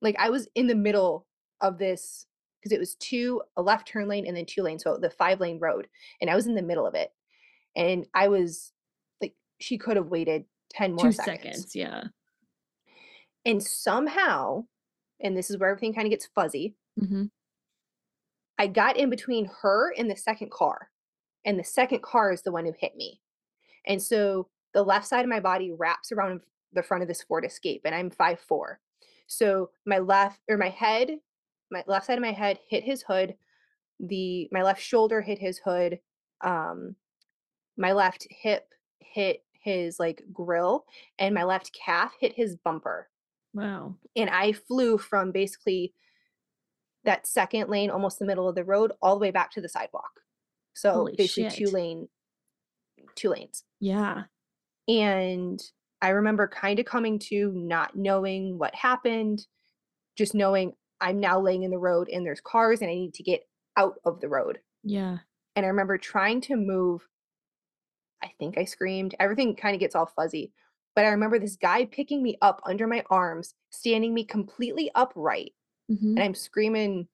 [0.00, 1.26] Like, I was in the middle
[1.60, 2.26] of this
[2.60, 4.84] because it was two, a left turn lane and then two lanes.
[4.84, 5.88] So the five lane road.
[6.20, 7.10] And I was in the middle of it.
[7.74, 8.72] And I was
[9.20, 11.42] like, she could have waited 10 more Two seconds.
[11.44, 11.76] seconds.
[11.76, 12.04] Yeah.
[13.44, 14.66] And somehow,
[15.20, 17.24] and this is where everything kind of gets fuzzy, hmm
[18.62, 20.88] I got in between her and the second car.
[21.44, 23.20] And the second car is the one who hit me.
[23.88, 27.44] And so the left side of my body wraps around the front of this Ford
[27.44, 28.78] Escape, and I'm five four.
[29.26, 31.10] So my left or my head,
[31.72, 33.34] my left side of my head hit his hood.
[33.98, 35.98] The my left shoulder hit his hood.
[36.40, 36.94] Um,
[37.76, 38.68] my left hip
[39.00, 40.84] hit his like grill,
[41.18, 43.08] and my left calf hit his bumper.
[43.54, 43.96] Wow.
[44.16, 45.92] and I flew from basically
[47.04, 49.68] that second lane, almost the middle of the road, all the way back to the
[49.68, 50.20] sidewalk.
[50.74, 52.08] So Holy basically two lane
[53.14, 53.64] two lanes.
[53.80, 54.22] Yeah.
[54.88, 55.60] And
[56.00, 59.46] I remember kind of coming to not knowing what happened,
[60.16, 63.22] just knowing I'm now laying in the road and there's cars and I need to
[63.22, 63.42] get
[63.76, 64.58] out of the road.
[64.82, 65.18] Yeah.
[65.56, 67.06] And I remember trying to move.
[68.22, 69.14] I think I screamed.
[69.18, 70.52] Everything kind of gets all fuzzy.
[70.94, 75.52] But I remember this guy picking me up under my arms, standing me completely upright.
[75.96, 77.08] Hmm And I'm screaming,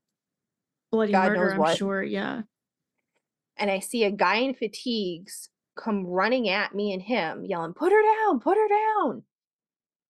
[0.90, 1.76] Bloody God murder, I'm what.
[1.76, 2.02] sure.
[2.02, 2.42] Yeah.
[3.56, 7.92] and I see a guy in fatigues come running at me and him, yelling, Put
[7.92, 9.22] her down, put her down.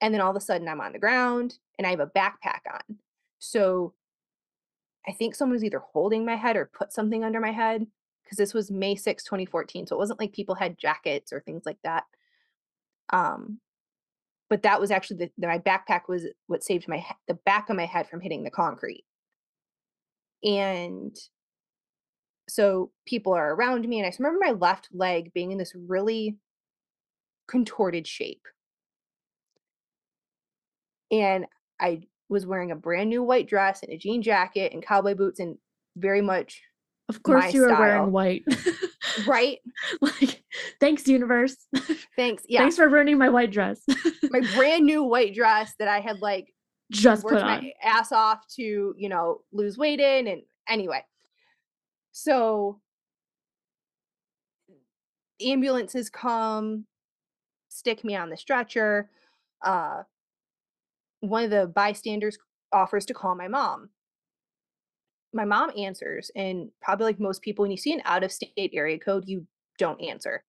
[0.01, 2.61] And then all of a sudden I'm on the ground and I have a backpack
[2.73, 2.99] on.
[3.39, 3.95] So
[5.07, 7.87] I think someone was either holding my head or put something under my head
[8.23, 9.87] because this was May 6, 2014.
[9.87, 12.05] So it wasn't like people had jackets or things like that.
[13.11, 13.61] Um,
[14.51, 17.77] but that was actually the, the my backpack was what saved my the back of
[17.77, 19.05] my head from hitting the concrete.
[20.45, 21.17] And
[22.49, 26.37] so people are around me and I remember my left leg being in this really
[27.47, 28.43] contorted shape.
[31.11, 31.47] And
[31.81, 35.41] I was wearing a brand new white dress and a jean jacket and cowboy boots
[35.41, 35.57] and
[35.97, 36.63] very much
[37.09, 37.81] Of course you were style.
[37.81, 38.45] wearing white.
[39.27, 39.59] right.
[40.01, 40.43] like,
[40.81, 41.57] thanks, universe.
[42.17, 42.45] Thanks.
[42.49, 42.61] Yeah.
[42.61, 43.81] Thanks for ruining my white dress.
[44.31, 46.53] my brand new white dress that I had like
[46.91, 47.65] Just worked put on.
[47.65, 50.27] my ass off to, you know, lose weight in.
[50.27, 51.05] And anyway,
[52.13, 52.81] so
[55.41, 56.87] ambulances come,
[57.69, 59.11] stick me on the stretcher.
[59.65, 60.03] Uh,
[61.21, 62.39] one of the bystanders
[62.73, 63.91] offers to call my mom.
[65.35, 68.71] My mom answers, and probably like most people, when you see an out of state
[68.73, 69.47] area code, you
[69.79, 70.43] don't answer.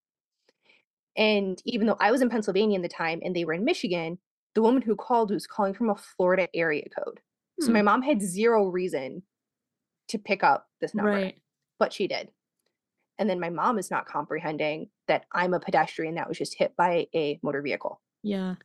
[1.15, 4.19] And even though I was in Pennsylvania in the time and they were in Michigan,
[4.55, 7.19] the woman who called was calling from a Florida area code.
[7.59, 9.23] So my Hmm, mom had zero reason
[10.09, 11.41] to pick up this number, right.
[11.79, 12.31] but she did.
[13.19, 16.75] And then my mom is not comprehending that I'm a pedestrian that was just hit
[16.75, 18.01] by a motor vehicle.
[18.23, 18.55] Yeah.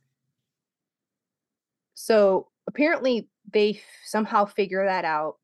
[1.95, 5.37] So apparently they somehow figure that out.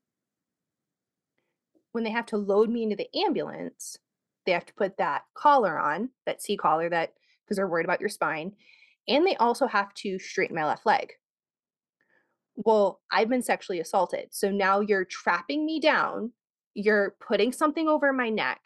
[1.92, 3.98] When they have to load me into the ambulance,
[4.46, 8.00] they have to put that collar on, that C collar that because they're worried about
[8.00, 8.52] your spine,
[9.08, 11.12] and they also have to straighten my left leg.
[12.56, 14.28] Well, I've been sexually assaulted.
[14.30, 16.32] So now you're trapping me down,
[16.74, 18.60] you're putting something over my neck,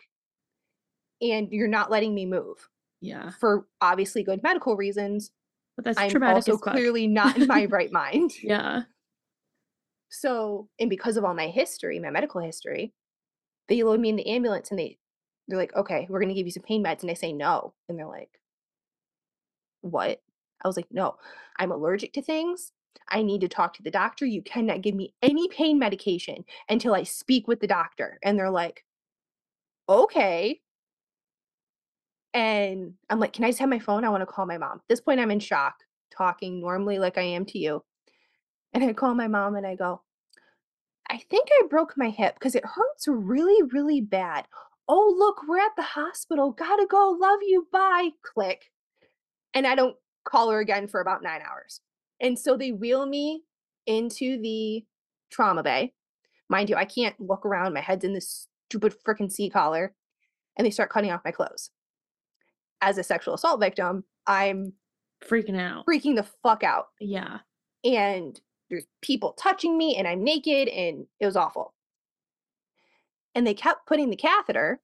[1.20, 2.68] and you're not letting me move
[3.00, 3.30] Yeah.
[3.40, 5.30] for obviously good medical reasons.
[5.76, 8.32] But that's I'm traumatic also clearly not in my right mind.
[8.42, 8.82] Yeah.
[10.08, 12.94] So, and because of all my history, my medical history,
[13.68, 14.98] they load me in the ambulance and they
[15.48, 17.74] they're like, "Okay, we're going to give you some pain meds." And I say, "No."
[17.88, 18.40] And they're like,
[19.80, 20.22] "What?"
[20.62, 21.16] I was like, "No.
[21.59, 22.72] I'm allergic to things.
[23.09, 24.26] I need to talk to the doctor.
[24.26, 28.50] You cannot give me any pain medication until I speak with the doctor." And they're
[28.50, 28.85] like,
[29.88, 30.61] "Okay."
[32.35, 34.04] And I'm like, "Can I just have my phone?
[34.04, 37.18] I want to call my mom." At this point, I'm in shock, talking normally like
[37.18, 37.85] I am to you.
[38.74, 40.02] And I call my mom and I go,
[41.09, 44.46] I think I broke my hip because it hurts really, really bad.
[44.88, 46.53] Oh, look, we're at the hospital.
[46.53, 47.16] Gotta go.
[47.20, 47.66] Love you.
[47.72, 48.11] Bye.
[48.22, 48.70] Click.
[49.55, 51.81] And I don't call her again for about nine hours.
[52.20, 53.42] And so they wheel me
[53.87, 54.85] into the
[55.31, 55.92] trauma bay.
[56.49, 57.75] Mind you, I can't look around.
[57.75, 59.94] My head's in this stupid freaking C collar.
[60.57, 61.70] And they start cutting off my clothes.
[62.81, 64.72] As a sexual assault victim, I'm
[65.29, 65.85] Freaking out.
[65.87, 66.87] freaking the fuck out.
[67.01, 67.38] Yeah.
[67.85, 71.72] and there's people touching me and I'm naked and it was awful.
[73.37, 74.81] And they kept putting the catheter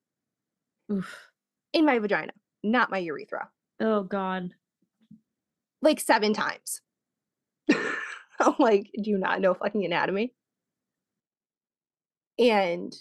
[0.92, 1.30] Oof.
[1.72, 3.48] in my vagina, not my urethra,
[3.80, 4.50] Oh God.
[5.80, 6.82] like seven times.
[7.70, 10.34] I'm like, do you not know fucking anatomy?
[12.38, 12.92] And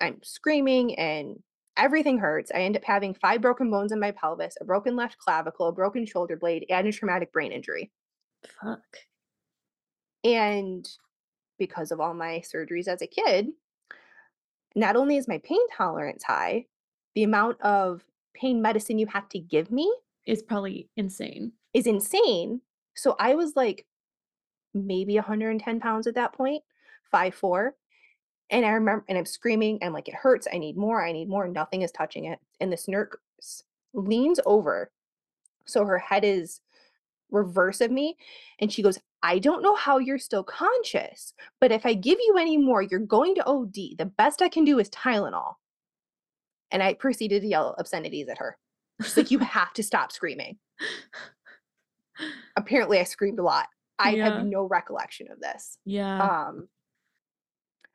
[0.00, 1.36] I'm screaming and
[1.76, 2.50] everything hurts.
[2.52, 5.72] I end up having five broken bones in my pelvis, a broken left clavicle, a
[5.72, 7.92] broken shoulder blade, and a traumatic brain injury.
[8.60, 8.80] Fuck.
[10.24, 10.88] And
[11.56, 13.46] because of all my surgeries as a kid,
[14.76, 16.66] not only is my pain tolerance high,
[17.14, 19.92] the amount of pain medicine you have to give me
[20.26, 21.52] is probably insane.
[21.72, 22.60] is insane.
[22.94, 23.86] So I was like
[24.74, 26.62] maybe 110 pounds at that point,
[27.10, 27.74] five four,
[28.50, 30.46] And I remember, and I'm screaming, and like, it hurts.
[30.52, 31.04] I need more.
[31.04, 31.48] I need more.
[31.48, 32.38] Nothing is touching it.
[32.60, 33.16] And this nurse
[33.94, 34.90] leans over.
[35.64, 36.60] So her head is
[37.30, 38.16] reverse of me.
[38.60, 42.36] And she goes, I don't know how you're still conscious, but if I give you
[42.38, 43.74] any more, you're going to OD.
[43.98, 45.54] The best I can do is Tylenol.
[46.70, 48.56] And I proceeded to yell obscenities at her.
[49.02, 50.58] She's like, You have to stop screaming.
[52.56, 53.66] Apparently, I screamed a lot.
[53.98, 54.24] I Yeah.
[54.36, 55.78] have no recollection of this.
[55.84, 56.20] Yeah.
[56.48, 56.68] Um,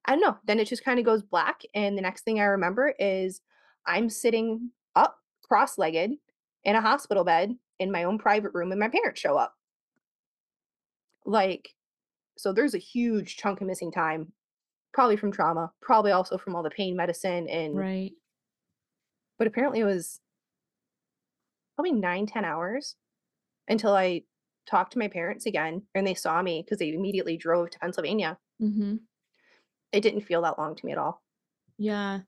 [0.05, 0.37] I don't know.
[0.45, 1.61] Then it just kind of goes black.
[1.73, 3.41] And the next thing I remember is
[3.85, 5.17] I'm sitting up
[5.47, 6.11] cross legged
[6.63, 9.55] in a hospital bed in my own private room and my parents show up.
[11.25, 11.69] Like,
[12.37, 14.31] so there's a huge chunk of missing time,
[14.93, 17.47] probably from trauma, probably also from all the pain medicine.
[17.49, 18.11] And, Right.
[19.37, 20.19] but apparently it was
[21.75, 22.95] probably nine, 10 hours
[23.67, 24.23] until I
[24.69, 28.37] talked to my parents again and they saw me because they immediately drove to Pennsylvania.
[28.61, 28.97] Mm-hmm.
[29.91, 31.21] It didn't feel that long to me at all.
[31.77, 32.19] Yeah.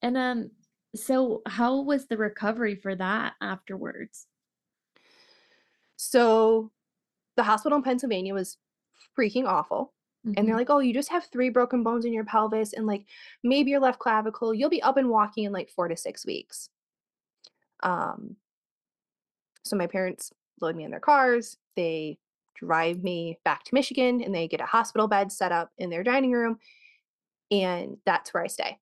[0.00, 0.50] And um,
[0.94, 4.26] so how was the recovery for that afterwards?
[6.10, 6.72] So
[7.36, 8.58] the hospital in Pennsylvania was
[9.16, 9.94] freaking awful.
[10.36, 10.58] And they're Mhm.
[10.58, 13.06] like, oh, you just have three broken bones in your pelvis and like
[13.42, 14.54] maybe your left clavicle.
[14.54, 16.70] You'll be up and walking in like four to six weeks.
[17.82, 18.36] Um,
[19.64, 21.58] so my parents load me in their cars.
[21.76, 22.18] They
[22.54, 26.02] drive me back to Michigan and they get a hospital bed set up in their
[26.04, 26.58] dining room.
[27.50, 28.78] And that's where I stay.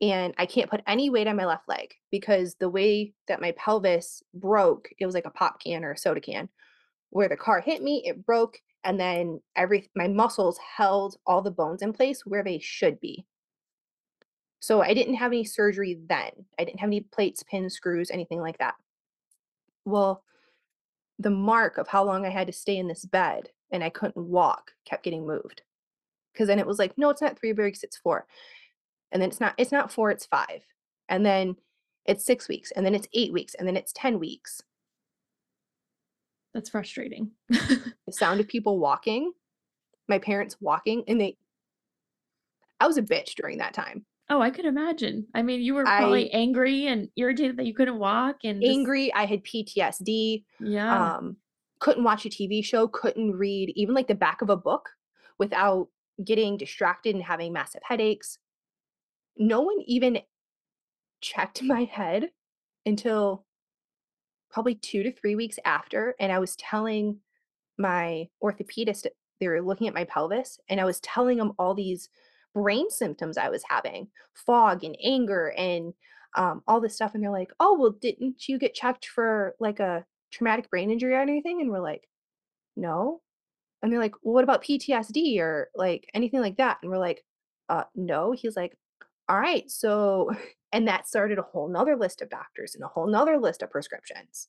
[0.00, 3.52] And I can't put any weight on my left leg because the way that my
[3.52, 6.48] pelvis broke, it was like a pop can or a soda can.
[7.10, 11.50] Where the car hit me, it broke, and then every my muscles held all the
[11.50, 13.24] bones in place where they should be.
[14.60, 16.30] So I didn't have any surgery then.
[16.58, 18.74] I didn't have any plates, pins, screws, anything like that.
[19.84, 20.24] Well,
[21.18, 24.16] the mark of how long I had to stay in this bed and I couldn't
[24.16, 25.62] walk kept getting moved.
[26.32, 28.26] Because then it was like, no, it's not three breaks, it's four.
[29.14, 30.66] And then it's not, it's not four, it's five.
[31.08, 31.56] And then
[32.04, 34.60] it's six weeks, and then it's eight weeks, and then it's 10 weeks.
[36.52, 37.30] That's frustrating.
[37.48, 39.32] The sound of people walking,
[40.08, 41.38] my parents walking, and they
[42.78, 44.04] I was a bitch during that time.
[44.28, 45.26] oh, I could imagine.
[45.34, 48.70] I mean, you were I probably angry and irritated that you couldn't walk and just,
[48.70, 50.44] angry, I had PTSD.
[50.60, 51.16] yeah.
[51.16, 51.36] um
[51.80, 54.88] couldn't watch a tv show couldn't read even like the back of a book
[55.38, 55.88] without
[56.24, 58.38] getting distracted and having massive headaches
[59.36, 60.18] no one even
[61.20, 62.30] checked my head
[62.86, 63.44] until
[64.50, 67.18] probably two to three weeks after and i was telling
[67.78, 69.06] my orthopedist
[69.40, 72.08] they were looking at my pelvis and i was telling them all these
[72.54, 75.92] brain symptoms i was having fog and anger and
[76.36, 79.80] um, all this stuff and they're like oh well didn't you get checked for like
[79.80, 80.04] a
[80.34, 81.60] traumatic brain injury or anything?
[81.60, 82.08] And we're like
[82.76, 83.22] no.
[83.82, 86.78] And they're like well what about ptsd or like anything like that?
[86.82, 87.24] And we're like
[87.68, 88.32] uh no.
[88.32, 88.76] He's like
[89.28, 90.30] all right so
[90.72, 93.70] and that started a whole nother list of doctors and a whole nother list of
[93.70, 94.48] prescriptions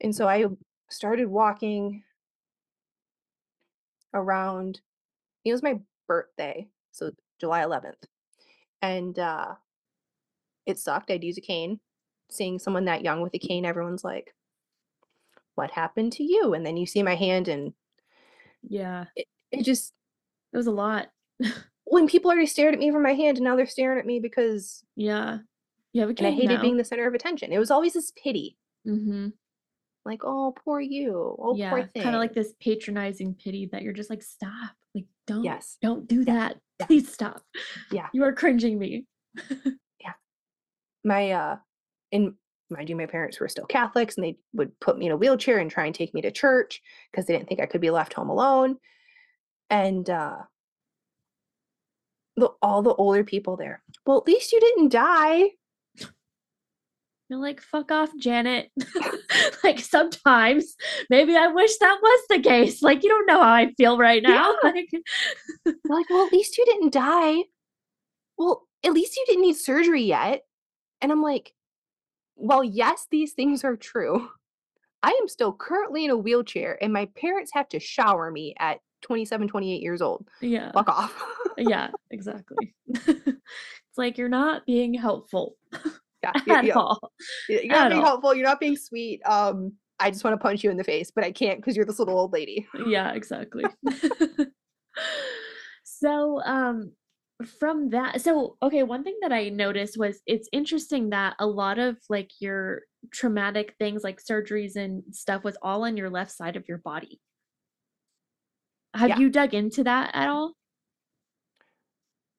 [0.00, 0.44] and so i
[0.90, 2.02] started walking
[4.14, 4.80] around
[5.44, 8.04] it was my birthday so july 11th
[8.80, 9.54] and uh
[10.66, 11.78] it sucked i'd use a cane
[12.30, 14.34] seeing someone that young with a cane everyone's like
[15.54, 17.72] what happened to you and then you see my hand and
[18.62, 19.06] yeah.
[19.16, 19.92] it, it just
[20.52, 21.08] It was a lot.
[21.90, 24.20] when people already stared at me for my hand and now they're staring at me
[24.20, 25.38] because yeah.
[25.92, 26.62] You have a and i hated now.
[26.62, 29.28] being the center of attention it was always this pity mm-hmm.
[30.04, 31.70] like oh poor you oh yeah.
[31.70, 34.72] poor thing Kind of like this patronizing pity that you're just like, stop.
[34.94, 36.34] Like, don't, yes don't do Yeah.
[36.34, 36.56] that.
[36.80, 36.86] Yeah.
[36.86, 37.42] Please stop.
[37.90, 38.08] Yeah.
[38.12, 39.06] You are cringing me.
[40.00, 40.12] Yeah.
[41.04, 41.56] My uh
[42.12, 42.34] and
[42.70, 45.58] mind you my parents were still catholics and they would put me in a wheelchair
[45.58, 48.12] and try and take me to church because they didn't think i could be left
[48.12, 48.76] home alone
[49.70, 50.36] and uh
[52.38, 55.50] the, all the older people there well at least you didn't die
[57.30, 58.70] You're like, fuck off, Janet.
[59.62, 60.74] like sometimes
[61.10, 62.80] maybe I wish that was the case.
[62.80, 64.54] Like you don't know how I feel right now.
[64.62, 64.72] Yeah.
[64.72, 67.42] Like, like well at least you didn't die
[68.38, 70.42] well at least you didn't need surgery yet
[71.02, 71.52] and i'm like
[72.36, 74.28] well yes these things are true
[75.02, 78.78] i am still currently in a wheelchair and my parents have to shower me at
[79.02, 80.72] 27 28 years old yeah.
[80.72, 81.22] fuck off
[81.58, 82.74] Yeah, exactly.
[82.88, 83.36] it's
[83.96, 85.56] like you're not being helpful
[86.22, 87.12] yeah, at you're, all.
[87.48, 88.06] you're at not being all.
[88.06, 91.10] helpful you're not being sweet um i just want to punch you in the face
[91.14, 93.64] but i can't because you're this little old lady Yeah, exactly.
[95.84, 96.92] so, um,
[97.60, 101.78] from that, so okay, one thing that I noticed was it's interesting that a lot
[101.78, 102.82] of like your
[103.12, 107.20] traumatic things, like surgeries and stuff, was all on your left side of your body.
[108.98, 109.18] Have Yeah.
[109.18, 110.52] you dug into that at all?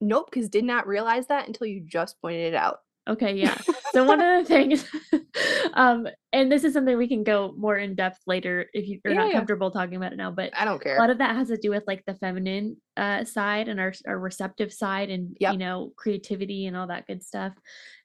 [0.01, 3.57] nope because did not realize that until you just pointed it out Okay, yeah.
[3.91, 4.86] So one of the things,
[5.74, 9.14] um, and this is something we can go more in depth later if you- you're
[9.16, 9.34] Yeah, not yeah.
[9.34, 10.30] comfortable talking about it now.
[10.30, 10.95] But i don't care.
[10.95, 13.93] a lot of that has to do with like the feminine uh, side and our
[14.05, 15.53] our receptive side, and Yep.
[15.53, 17.53] you know creativity and all that good stuff,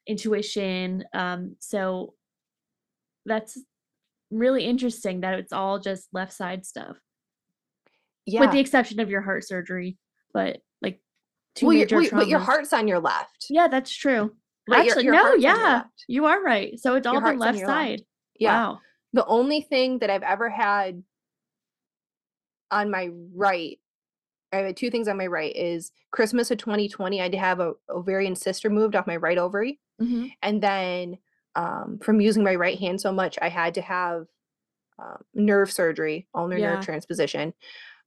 [0.07, 1.05] intuition.
[1.13, 2.15] Um, so
[3.27, 3.59] that's
[4.31, 6.97] really interesting that it's all just left side stuff,
[8.27, 9.97] yeah with the exception of your heart surgery.
[10.33, 11.01] But like
[11.55, 14.35] two well, major well, but your heart's on your left Yeah, that's true.
[14.67, 16.79] Right, Actually, your no, your yeah, you are right.
[16.81, 17.79] So it's all the on left your left.
[17.79, 18.03] side.
[18.39, 18.55] Yeah.
[18.55, 18.81] Wow.
[19.13, 21.03] The only thing that I've ever had
[22.71, 23.79] on my right,
[24.53, 27.21] I had two things on my right is Christmas of 2020.
[27.21, 29.81] I had to have a ovarian cyst removed off my right ovary.
[30.01, 31.19] hmm And then
[31.55, 34.27] um, from using my right hand so much, I had to have
[34.99, 36.75] um, nerve surgery, ulnar Yeah.
[36.75, 37.53] nerve transposition.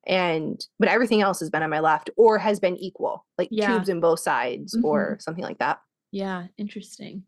[0.08, 3.68] And but everything else has been on my left or has been equal, like Yeah.
[3.74, 4.84] tubes in both sides Mhm.
[4.84, 5.80] or something like that.
[6.12, 7.24] Yeah, interesting.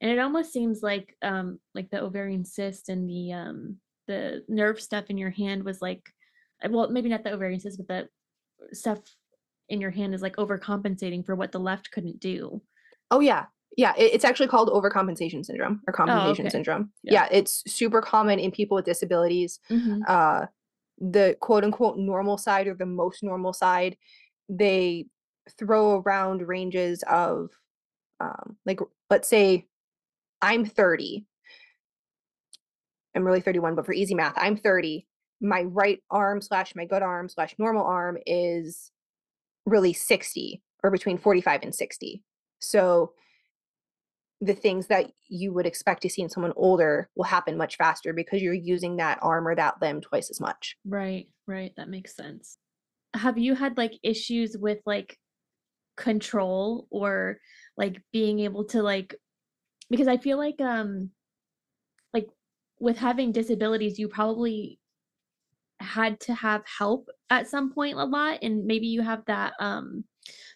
[0.00, 3.76] And it almost seems like um like the ovarian cyst and the um
[4.06, 6.02] the nerve stuff in your hand was like
[6.64, 8.08] uh, well maybe not the ovarian cyst but
[8.58, 8.98] the stuff
[9.68, 12.62] in your hand is like overcompensating for what the left couldn't do.
[13.10, 13.46] Oh yeah.
[13.76, 16.50] Yeah, it- it's actually called overcompensation syndrome or compensation Oh, okay.
[16.50, 16.92] syndrome.
[17.02, 17.12] Yeah.
[17.12, 19.58] Yeah, it's super common in people with disabilities.
[19.70, 20.02] Mhm.
[20.08, 20.46] Uh
[21.00, 23.96] the quote unquote normal side or the most normal side,
[24.48, 25.06] they
[25.58, 27.50] throw around ranges of
[28.20, 29.66] um like let's say
[30.42, 31.26] I'm 30.
[33.14, 35.06] I'm really 31, but for easy math, I'm 30.
[35.40, 38.90] My right arm slash my good arm slash normal arm is
[39.66, 42.22] really 60 or between 45 and 60.
[42.60, 43.12] So
[44.40, 48.12] the things that you would expect to see in someone older will happen much faster
[48.12, 50.76] because you're using that arm or that limb twice as much.
[50.84, 52.56] Right, right, that makes sense.
[53.14, 55.18] Have you had like issues with like
[55.96, 57.38] control or
[57.76, 59.14] like being able to like
[59.90, 61.10] because I feel like um
[62.14, 62.26] like
[62.78, 64.78] with having disabilities you probably
[65.80, 70.04] had to have help at some point a lot and maybe you have that um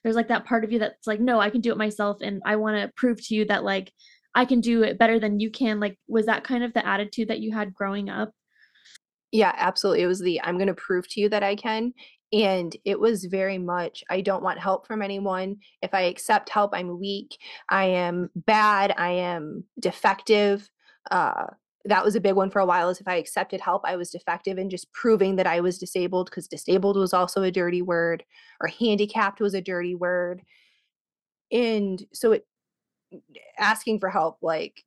[0.02, 2.42] there's like that part of you that's like no I can do it myself and
[2.44, 3.92] I want to prove to you that like
[4.34, 7.28] I can do it better than you can like was that kind of the attitude
[7.28, 8.32] that you had growing up
[9.32, 10.02] Yeah, absolutely.
[10.02, 11.92] It was the I'm going to prove to you that I can.
[12.32, 15.56] And it was very much I don't want help from anyone.
[15.82, 17.36] If I accept help, I'm weak.
[17.70, 18.94] I am bad.
[18.96, 20.68] I am defective.
[21.10, 21.46] Uh,
[21.86, 24.10] that was a big one for a while is if I accepted help, I was
[24.10, 28.24] defective and just proving that I was disabled because disabled was also a dirty word
[28.60, 30.42] or handicapped was a dirty word.
[31.52, 32.46] And so it
[33.58, 34.82] asking for help like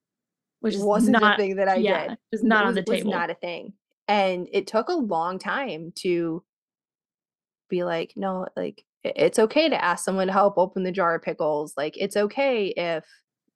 [0.59, 2.17] which wasn't not a thing that I yeah, did.
[2.41, 3.11] N- not on was- the was table.
[3.11, 3.73] not a thing.
[4.07, 6.43] And it took a long time to
[7.69, 11.21] be like, no, like it's okay to ask someone to help open the jar of
[11.21, 11.73] pickles.
[11.77, 13.05] Like it's okay if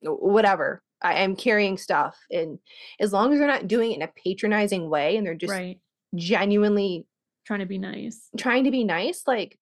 [0.02, 0.84] whatever.
[1.04, 2.60] I am carrying stuff, and
[3.00, 5.80] as long as they're not doing it in a patronizing way, and they're just right
[6.16, 7.08] genuinely
[7.46, 9.58] trying to be nice trying to be nice, like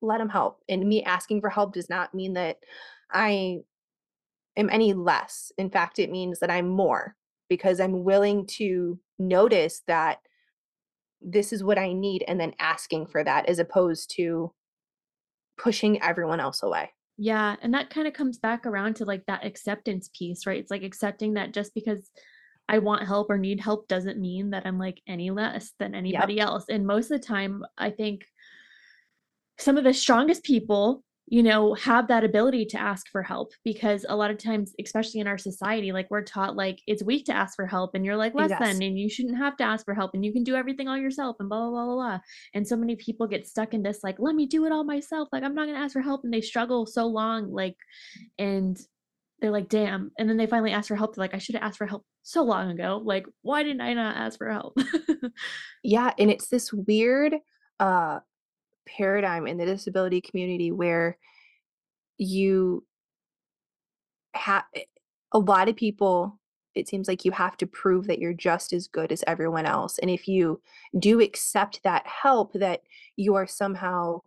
[0.00, 0.60] let them help.
[0.68, 2.58] And me asking for help does not mean that
[3.12, 3.58] I
[4.56, 5.52] am any less.
[5.58, 7.16] In fact, it means that I'm more
[7.48, 10.18] because I'm willing to notice that
[11.20, 14.52] this is what I need and then asking for that as opposed to
[15.56, 16.90] pushing everyone else away.
[17.16, 20.58] Yeah, and that kind of comes back around to like that acceptance piece, right?
[20.58, 22.10] It's like accepting that just because
[22.68, 26.40] I want help or need help doesn't mean that I'm like any less than anybody
[26.40, 26.64] else.
[26.68, 28.24] And most of the time, I think
[29.58, 34.04] some of the strongest people, you know, have that ability to ask for help because
[34.08, 37.32] a lot of times, especially in our society, like we're taught like it's weak to
[37.32, 38.58] ask for help and you're like less Yes.
[38.60, 40.98] than and you shouldn't have to ask for help and you can do everything all
[40.98, 42.18] yourself and blah blah blah blah blah.
[42.52, 45.28] And so many people get stuck in this like, let me do it all myself.
[45.32, 46.24] Like I'm not gonna ask for help.
[46.24, 47.76] And they struggle so long, like,
[48.38, 48.78] and
[49.40, 50.10] they're like, damn.
[50.18, 51.14] And then they finally ask for help.
[51.14, 53.00] They're like, I should have asked for help so long ago.
[53.04, 54.76] Like, why didn't I not ask for help?
[55.82, 57.34] Yeah, and it's this weird
[57.80, 58.20] uh
[58.86, 61.18] paradigm in the disability community where
[62.18, 62.84] you
[64.34, 64.64] have
[65.32, 66.38] a lot of people
[66.74, 69.98] it seems like you have to prove that you're just as good as everyone else
[69.98, 70.60] and if you
[70.98, 72.80] do accept that help that
[73.16, 74.20] you are somehow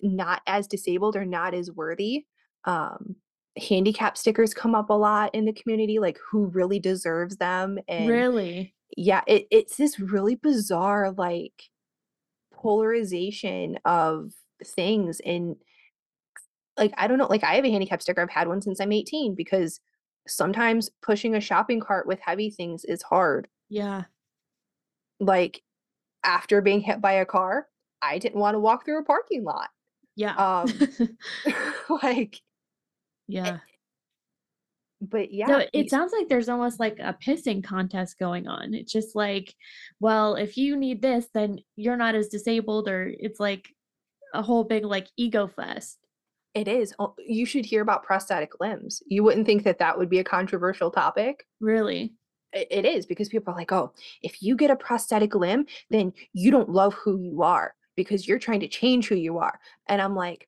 [0.00, 2.24] not as disabled or not as worthy
[2.64, 3.16] um
[3.58, 8.08] handicap stickers come up a lot in the community like who really deserves them and
[8.08, 8.74] really?
[8.96, 11.70] yeah it, it's this really bizarre like
[12.62, 14.32] polarization of
[14.64, 15.56] things and
[16.78, 18.92] like i don't know like i have a handicap sticker i've had one since i'm
[18.92, 19.80] 18 because
[20.28, 24.04] sometimes pushing a shopping cart with heavy things is hard Yeah.
[25.20, 25.62] like
[26.24, 27.66] after being hit by a car
[28.00, 29.68] i didn't want to walk through a parking lot
[30.16, 30.34] Yeah.
[30.36, 30.72] um
[32.02, 32.40] like
[33.28, 33.58] yeah.
[35.02, 38.72] But yeah So it sounds like there's almost like a pissing contest going on.
[38.72, 39.54] It's just like,
[40.00, 43.68] well, if you need this, then you're not as disabled, or it's like
[44.32, 45.98] a whole big like ego fest.
[46.54, 50.08] it is Oh, you should hear about prosthetic limbs you wouldn't think that that would
[50.08, 52.14] be a controversial topic Really?
[52.54, 53.92] it is because people are like, oh,
[54.22, 58.38] if you get a prosthetic limb, then you don't love who you are because you're
[58.38, 59.58] trying to change who you are.
[59.88, 60.46] And I'm like,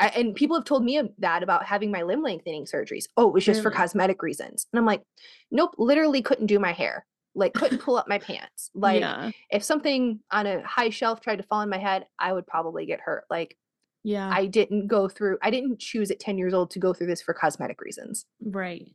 [0.00, 3.04] I, and people have told me that about having my limb lengthening surgeries.
[3.16, 4.66] Oh, it was just for cosmetic reasons.
[4.72, 5.02] And I'm like,
[5.50, 7.04] nope, literally couldn't do my hair.
[7.34, 8.70] Like couldn't pull up my pants.
[8.74, 9.30] Like yeah.
[9.50, 12.86] if something on a high shelf tried to fall on my head, I would probably
[12.86, 13.24] get hurt.
[13.30, 13.56] Like
[14.02, 14.28] Yeah.
[14.32, 17.22] I didn't go through I didn't choose at 10 years old to go through this
[17.22, 18.26] for cosmetic reasons.
[18.42, 18.92] Right.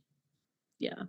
[0.78, 1.04] Yeah.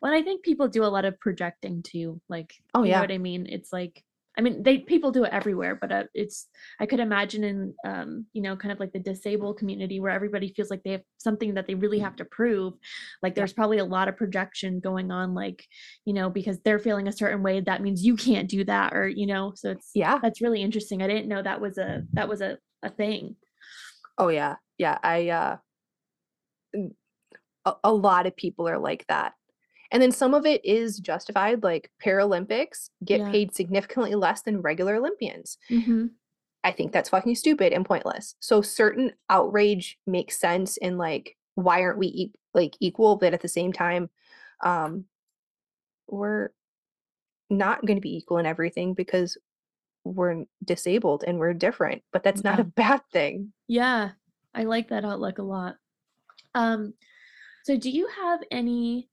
[0.00, 2.20] Well, I think people do a lot of projecting too.
[2.28, 2.96] Like, Oh, you yeah.
[2.96, 3.46] know what I mean?
[3.46, 4.03] It's like,
[4.36, 6.48] I mean, they people do it everywhere, but uh, it's
[6.80, 10.52] I could imagine in, um, you know, kind of like the disabled community where everybody
[10.52, 12.74] feels like they have something that they really have to prove.
[13.22, 13.42] Like, Yeah.
[13.42, 15.64] there's probably a lot of projection going on, like,
[16.04, 19.08] you know, because they're feeling a certain way, that means you can't do that, or
[19.08, 19.52] you know.
[19.56, 20.18] So it's Yeah.
[20.22, 21.02] that's really interesting.
[21.02, 23.36] I didn't know that was a that was a a thing.
[24.18, 24.56] Oh yeah.
[24.78, 24.98] Yeah.
[25.02, 25.56] I uh
[27.64, 29.34] a, a lot of people are like that.
[29.94, 33.30] And then some of it is justified, like Paralympics get Yeah.
[33.30, 35.56] paid significantly less than regular Olympians.
[35.68, 36.06] hmm
[36.64, 38.34] I think that's fucking stupid and pointless.
[38.40, 43.40] So certain outrage makes sense in like why aren't we e- like equal but at
[43.42, 44.10] the same time
[44.64, 45.04] um
[46.08, 46.48] we're
[47.50, 49.38] not going to be equal in everything because
[50.04, 53.52] we're disabled and we're different, but that's not a bad thing.
[53.68, 54.10] Yeah,
[54.54, 55.76] I like that outlook a lot.
[56.54, 56.94] Um,
[57.64, 59.08] so do you have any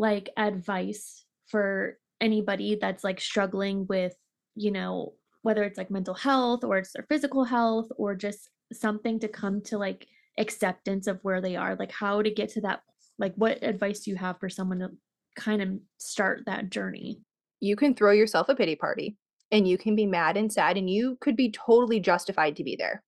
[0.00, 4.14] like advice for anybody that's like struggling with,
[4.54, 9.20] you know, whether it's like mental health or it's their physical health or just something
[9.20, 10.06] to come to like
[10.38, 12.80] acceptance of where they are, like how to get to that,
[13.18, 14.88] like what advice do you have for someone to
[15.36, 17.20] kind of start that journey?
[17.60, 19.18] You can throw yourself a pity party
[19.52, 22.74] and you can be mad and sad and you could be totally justified to be
[22.74, 23.02] there.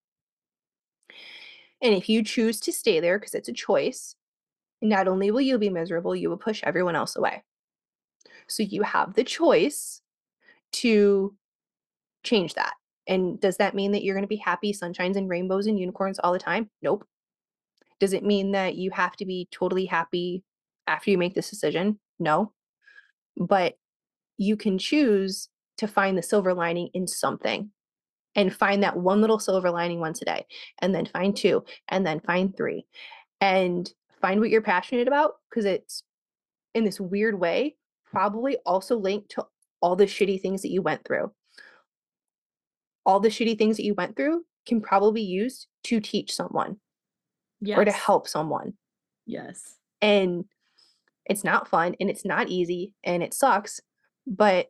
[1.80, 4.14] And if you choose to stay there because it's a choice,
[4.82, 7.42] not only will you be miserable, you will push everyone else away.
[8.48, 10.02] So you have the choice
[10.72, 11.34] to
[12.24, 12.74] change that.
[13.06, 16.18] And does that mean that you're going to be happy, sunshines and rainbows and unicorns
[16.18, 16.70] all the time?
[16.82, 17.06] Nope.
[18.00, 20.42] Does it mean that you have to be totally happy
[20.86, 21.98] after you make this decision?
[22.18, 22.52] No.
[23.36, 23.74] But
[24.38, 27.70] you can choose to find the silver lining in something
[28.34, 30.46] and find that one little silver lining once a day,
[30.80, 32.86] and then find two, and then find three,
[33.40, 33.92] and
[34.22, 36.04] find what you're passionate about because it's
[36.74, 37.76] in this weird way,
[38.10, 39.44] probably also linked to
[39.82, 41.30] all the shitty things that you went through.
[43.04, 46.76] All the shitty things that you went through can probably be used to teach someone
[47.60, 47.78] Yes.
[47.78, 48.74] or to help someone.
[49.26, 49.76] Yes.
[50.00, 50.44] And
[51.26, 53.80] it's not fun and it's not easy and it sucks,
[54.26, 54.68] but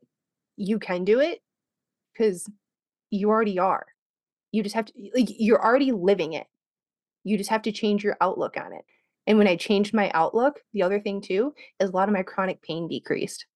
[0.57, 1.41] you can do it
[2.13, 2.49] because
[3.11, 3.87] you already are.
[4.51, 6.47] You just have to, like, you're already living it.
[7.25, 8.85] You just have to change your outlook on it.
[9.27, 12.23] And when I changed my outlook, the other thing too is a lot of my
[12.23, 13.47] chronic pain decreased.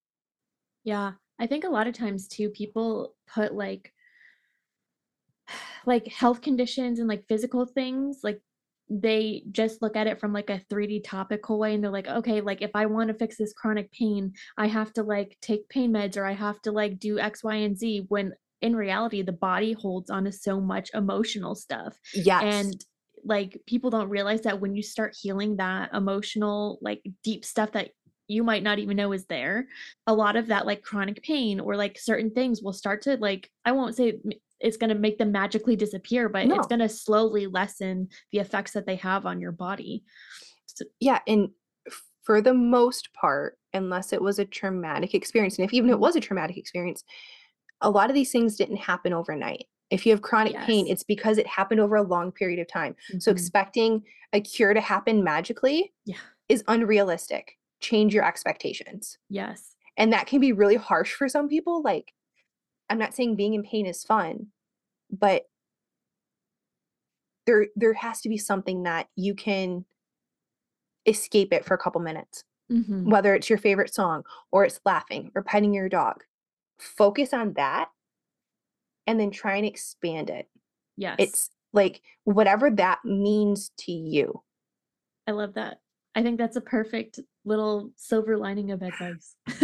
[0.84, 3.92] Yeah, I think a lot of times too, people put like
[5.86, 8.40] like health conditions and like physical things, like
[8.88, 12.40] they just look at it from like a 3D topical way and they're like, okay,
[12.40, 15.92] like if I want to fix this chronic pain, I have to like take pain
[15.92, 19.32] meds or I have to like do X, Y, and Z when in reality the
[19.32, 21.98] body holds on to so much emotional stuff.
[22.14, 22.42] Yes.
[22.44, 22.84] And
[23.26, 27.90] like people don't realize that when you start healing that emotional, like deep stuff that
[28.28, 29.68] you might not even know is there,
[30.06, 33.50] a lot of that like chronic pain or like certain things will start to like,
[33.64, 34.18] I won't say
[34.60, 36.56] it's going to make them magically disappear, but No.
[36.56, 40.02] it's going to slowly lessen the effects that they have on your body.
[40.66, 41.20] So, yeah.
[41.26, 41.50] And
[42.22, 46.16] for the most part, unless it was a traumatic experience, and if even it was
[46.16, 47.04] a traumatic experience,
[47.80, 49.66] a lot of these things didn't happen overnight.
[49.90, 52.96] If you have chronic pain, it's because it happened over a long period of time.
[53.18, 53.34] So mhm.
[53.34, 56.16] expecting a cure to happen magically yeah,
[56.48, 57.56] is unrealistic.
[57.80, 59.18] Change your expectations.
[59.28, 59.74] yes.
[59.98, 61.80] And that can be really harsh for some people.
[61.82, 62.12] Like,
[62.90, 64.48] I'm not saying being in pain is fun,
[65.10, 65.44] but
[67.46, 69.86] there there has to be something that you can
[71.06, 72.44] escape it for a couple minutes.
[72.68, 76.24] hmm Whether it's your favorite song or it's laughing or petting your dog.
[76.78, 77.88] Focus on that
[79.06, 80.48] and then try and expand it.
[80.96, 81.16] Yes.
[81.18, 84.42] It's like whatever that means to you.
[85.26, 85.78] I love that.
[86.14, 89.36] I think that's a perfect little silver lining of advice.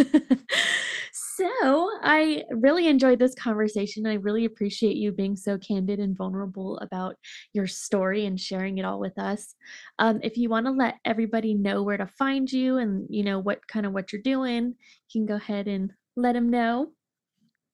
[1.11, 4.05] so, I really enjoyed this conversation.
[4.05, 7.15] I really appreciate you being so candid and vulnerable about
[7.53, 9.55] your story and sharing it all with us.
[9.97, 13.39] Um, if you want to let everybody know where to find you and you know
[13.39, 14.75] what kind of what you're doing,
[15.09, 16.91] you can go ahead and let them know.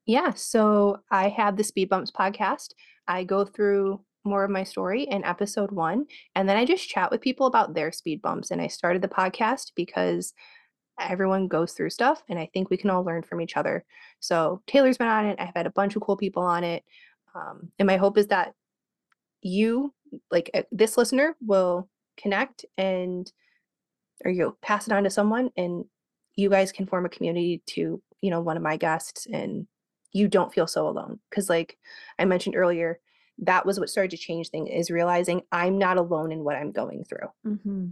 [0.06, 2.70] Yeah, so I have the Speed Bumps podcast.
[3.08, 7.12] I go through more of my story in episode one, and then I just chat
[7.12, 8.52] with people about their speed bumps.
[8.52, 10.34] And I started the podcast because
[11.00, 13.86] everyone goes through stuff, and I think we can all learn from each other.
[14.20, 15.39] So Taylor's been on it.
[15.39, 16.84] I've had a bunch of cool people on it.
[17.36, 18.54] Um, and my hope is that
[19.41, 19.93] you
[20.32, 21.88] like uh, this listener will
[22.18, 23.32] connect and
[24.26, 25.86] or you pass it on to someone and
[26.36, 29.68] you guys can form a community to you know one of my guests and
[30.12, 31.78] you don't feel so alone because like
[32.18, 32.99] i mentioned earlier
[33.38, 36.72] that was what started to change things is realizing i'm not alone in what i'm
[36.72, 37.88] going through hmm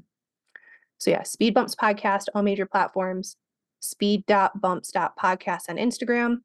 [0.97, 3.35] so yeah speed bumps podcast all major platforms
[3.81, 6.37] speed.bumps.podcast on instagram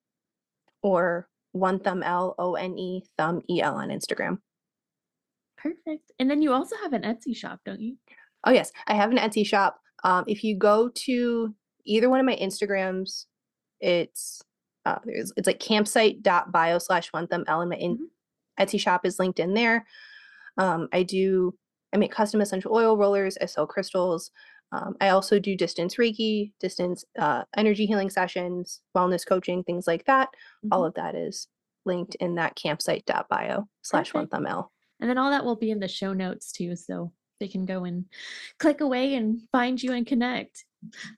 [0.82, 4.38] or One Thumb El o n e thumb e l on instagram
[5.62, 6.10] Perfect.
[6.18, 7.96] And then you also have an Etsy shop, don't you?
[8.44, 9.78] Oh yes, I have an Etsy shop.
[10.02, 11.54] Um, if you go to
[11.86, 13.26] either one of my Instagrams,
[13.80, 14.42] it's
[14.84, 18.06] uh, there's it's like campsite.bio slash One Thumb El and my in- Mhm.
[18.60, 19.86] Etsy shop is linked in there.
[20.58, 21.54] Um, I do
[21.94, 23.36] I make custom essential oil rollers.
[23.40, 24.30] I sell crystals.
[24.72, 30.06] Um, I also do distance Reiki, distance uh, energy healing sessions, wellness coaching, things like
[30.06, 30.30] that.
[30.70, 30.86] All Mhm.
[30.88, 31.48] of that is
[31.84, 34.72] linked in that campsite.bio slash One Thumb El.
[35.00, 37.84] And then all that will be in the show notes too, so they can go
[37.84, 38.06] and
[38.58, 40.64] click away and find you and connect.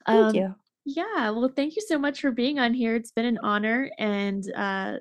[0.07, 0.55] Thank Um, you.
[0.85, 2.95] Yeah, well, thank you so much for being on here.
[2.95, 4.97] It's been an honor and uh,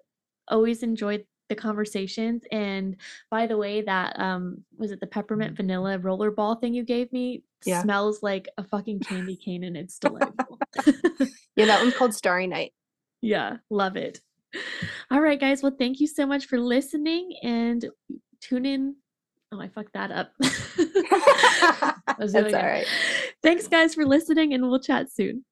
[0.47, 2.43] always enjoyed the conversations.
[2.51, 2.95] And
[3.29, 7.43] by the way, that um, was it the peppermint vanilla rollerball thing you gave me
[7.65, 7.81] Yeah.
[7.81, 10.59] smells like a fucking candy cane and it's delightful.
[11.55, 12.73] Yeah, that one's called Starry Night.
[13.21, 14.21] yeah, love it.
[15.11, 15.61] All right, guys.
[15.61, 17.85] Well, thank you so much for listening and
[18.41, 18.95] tune in.
[19.51, 20.31] Oh, I fucked that up.
[20.39, 22.87] Let's do it That's all right.
[23.43, 25.45] Thanks, guys, for listening, and we'll chat soon.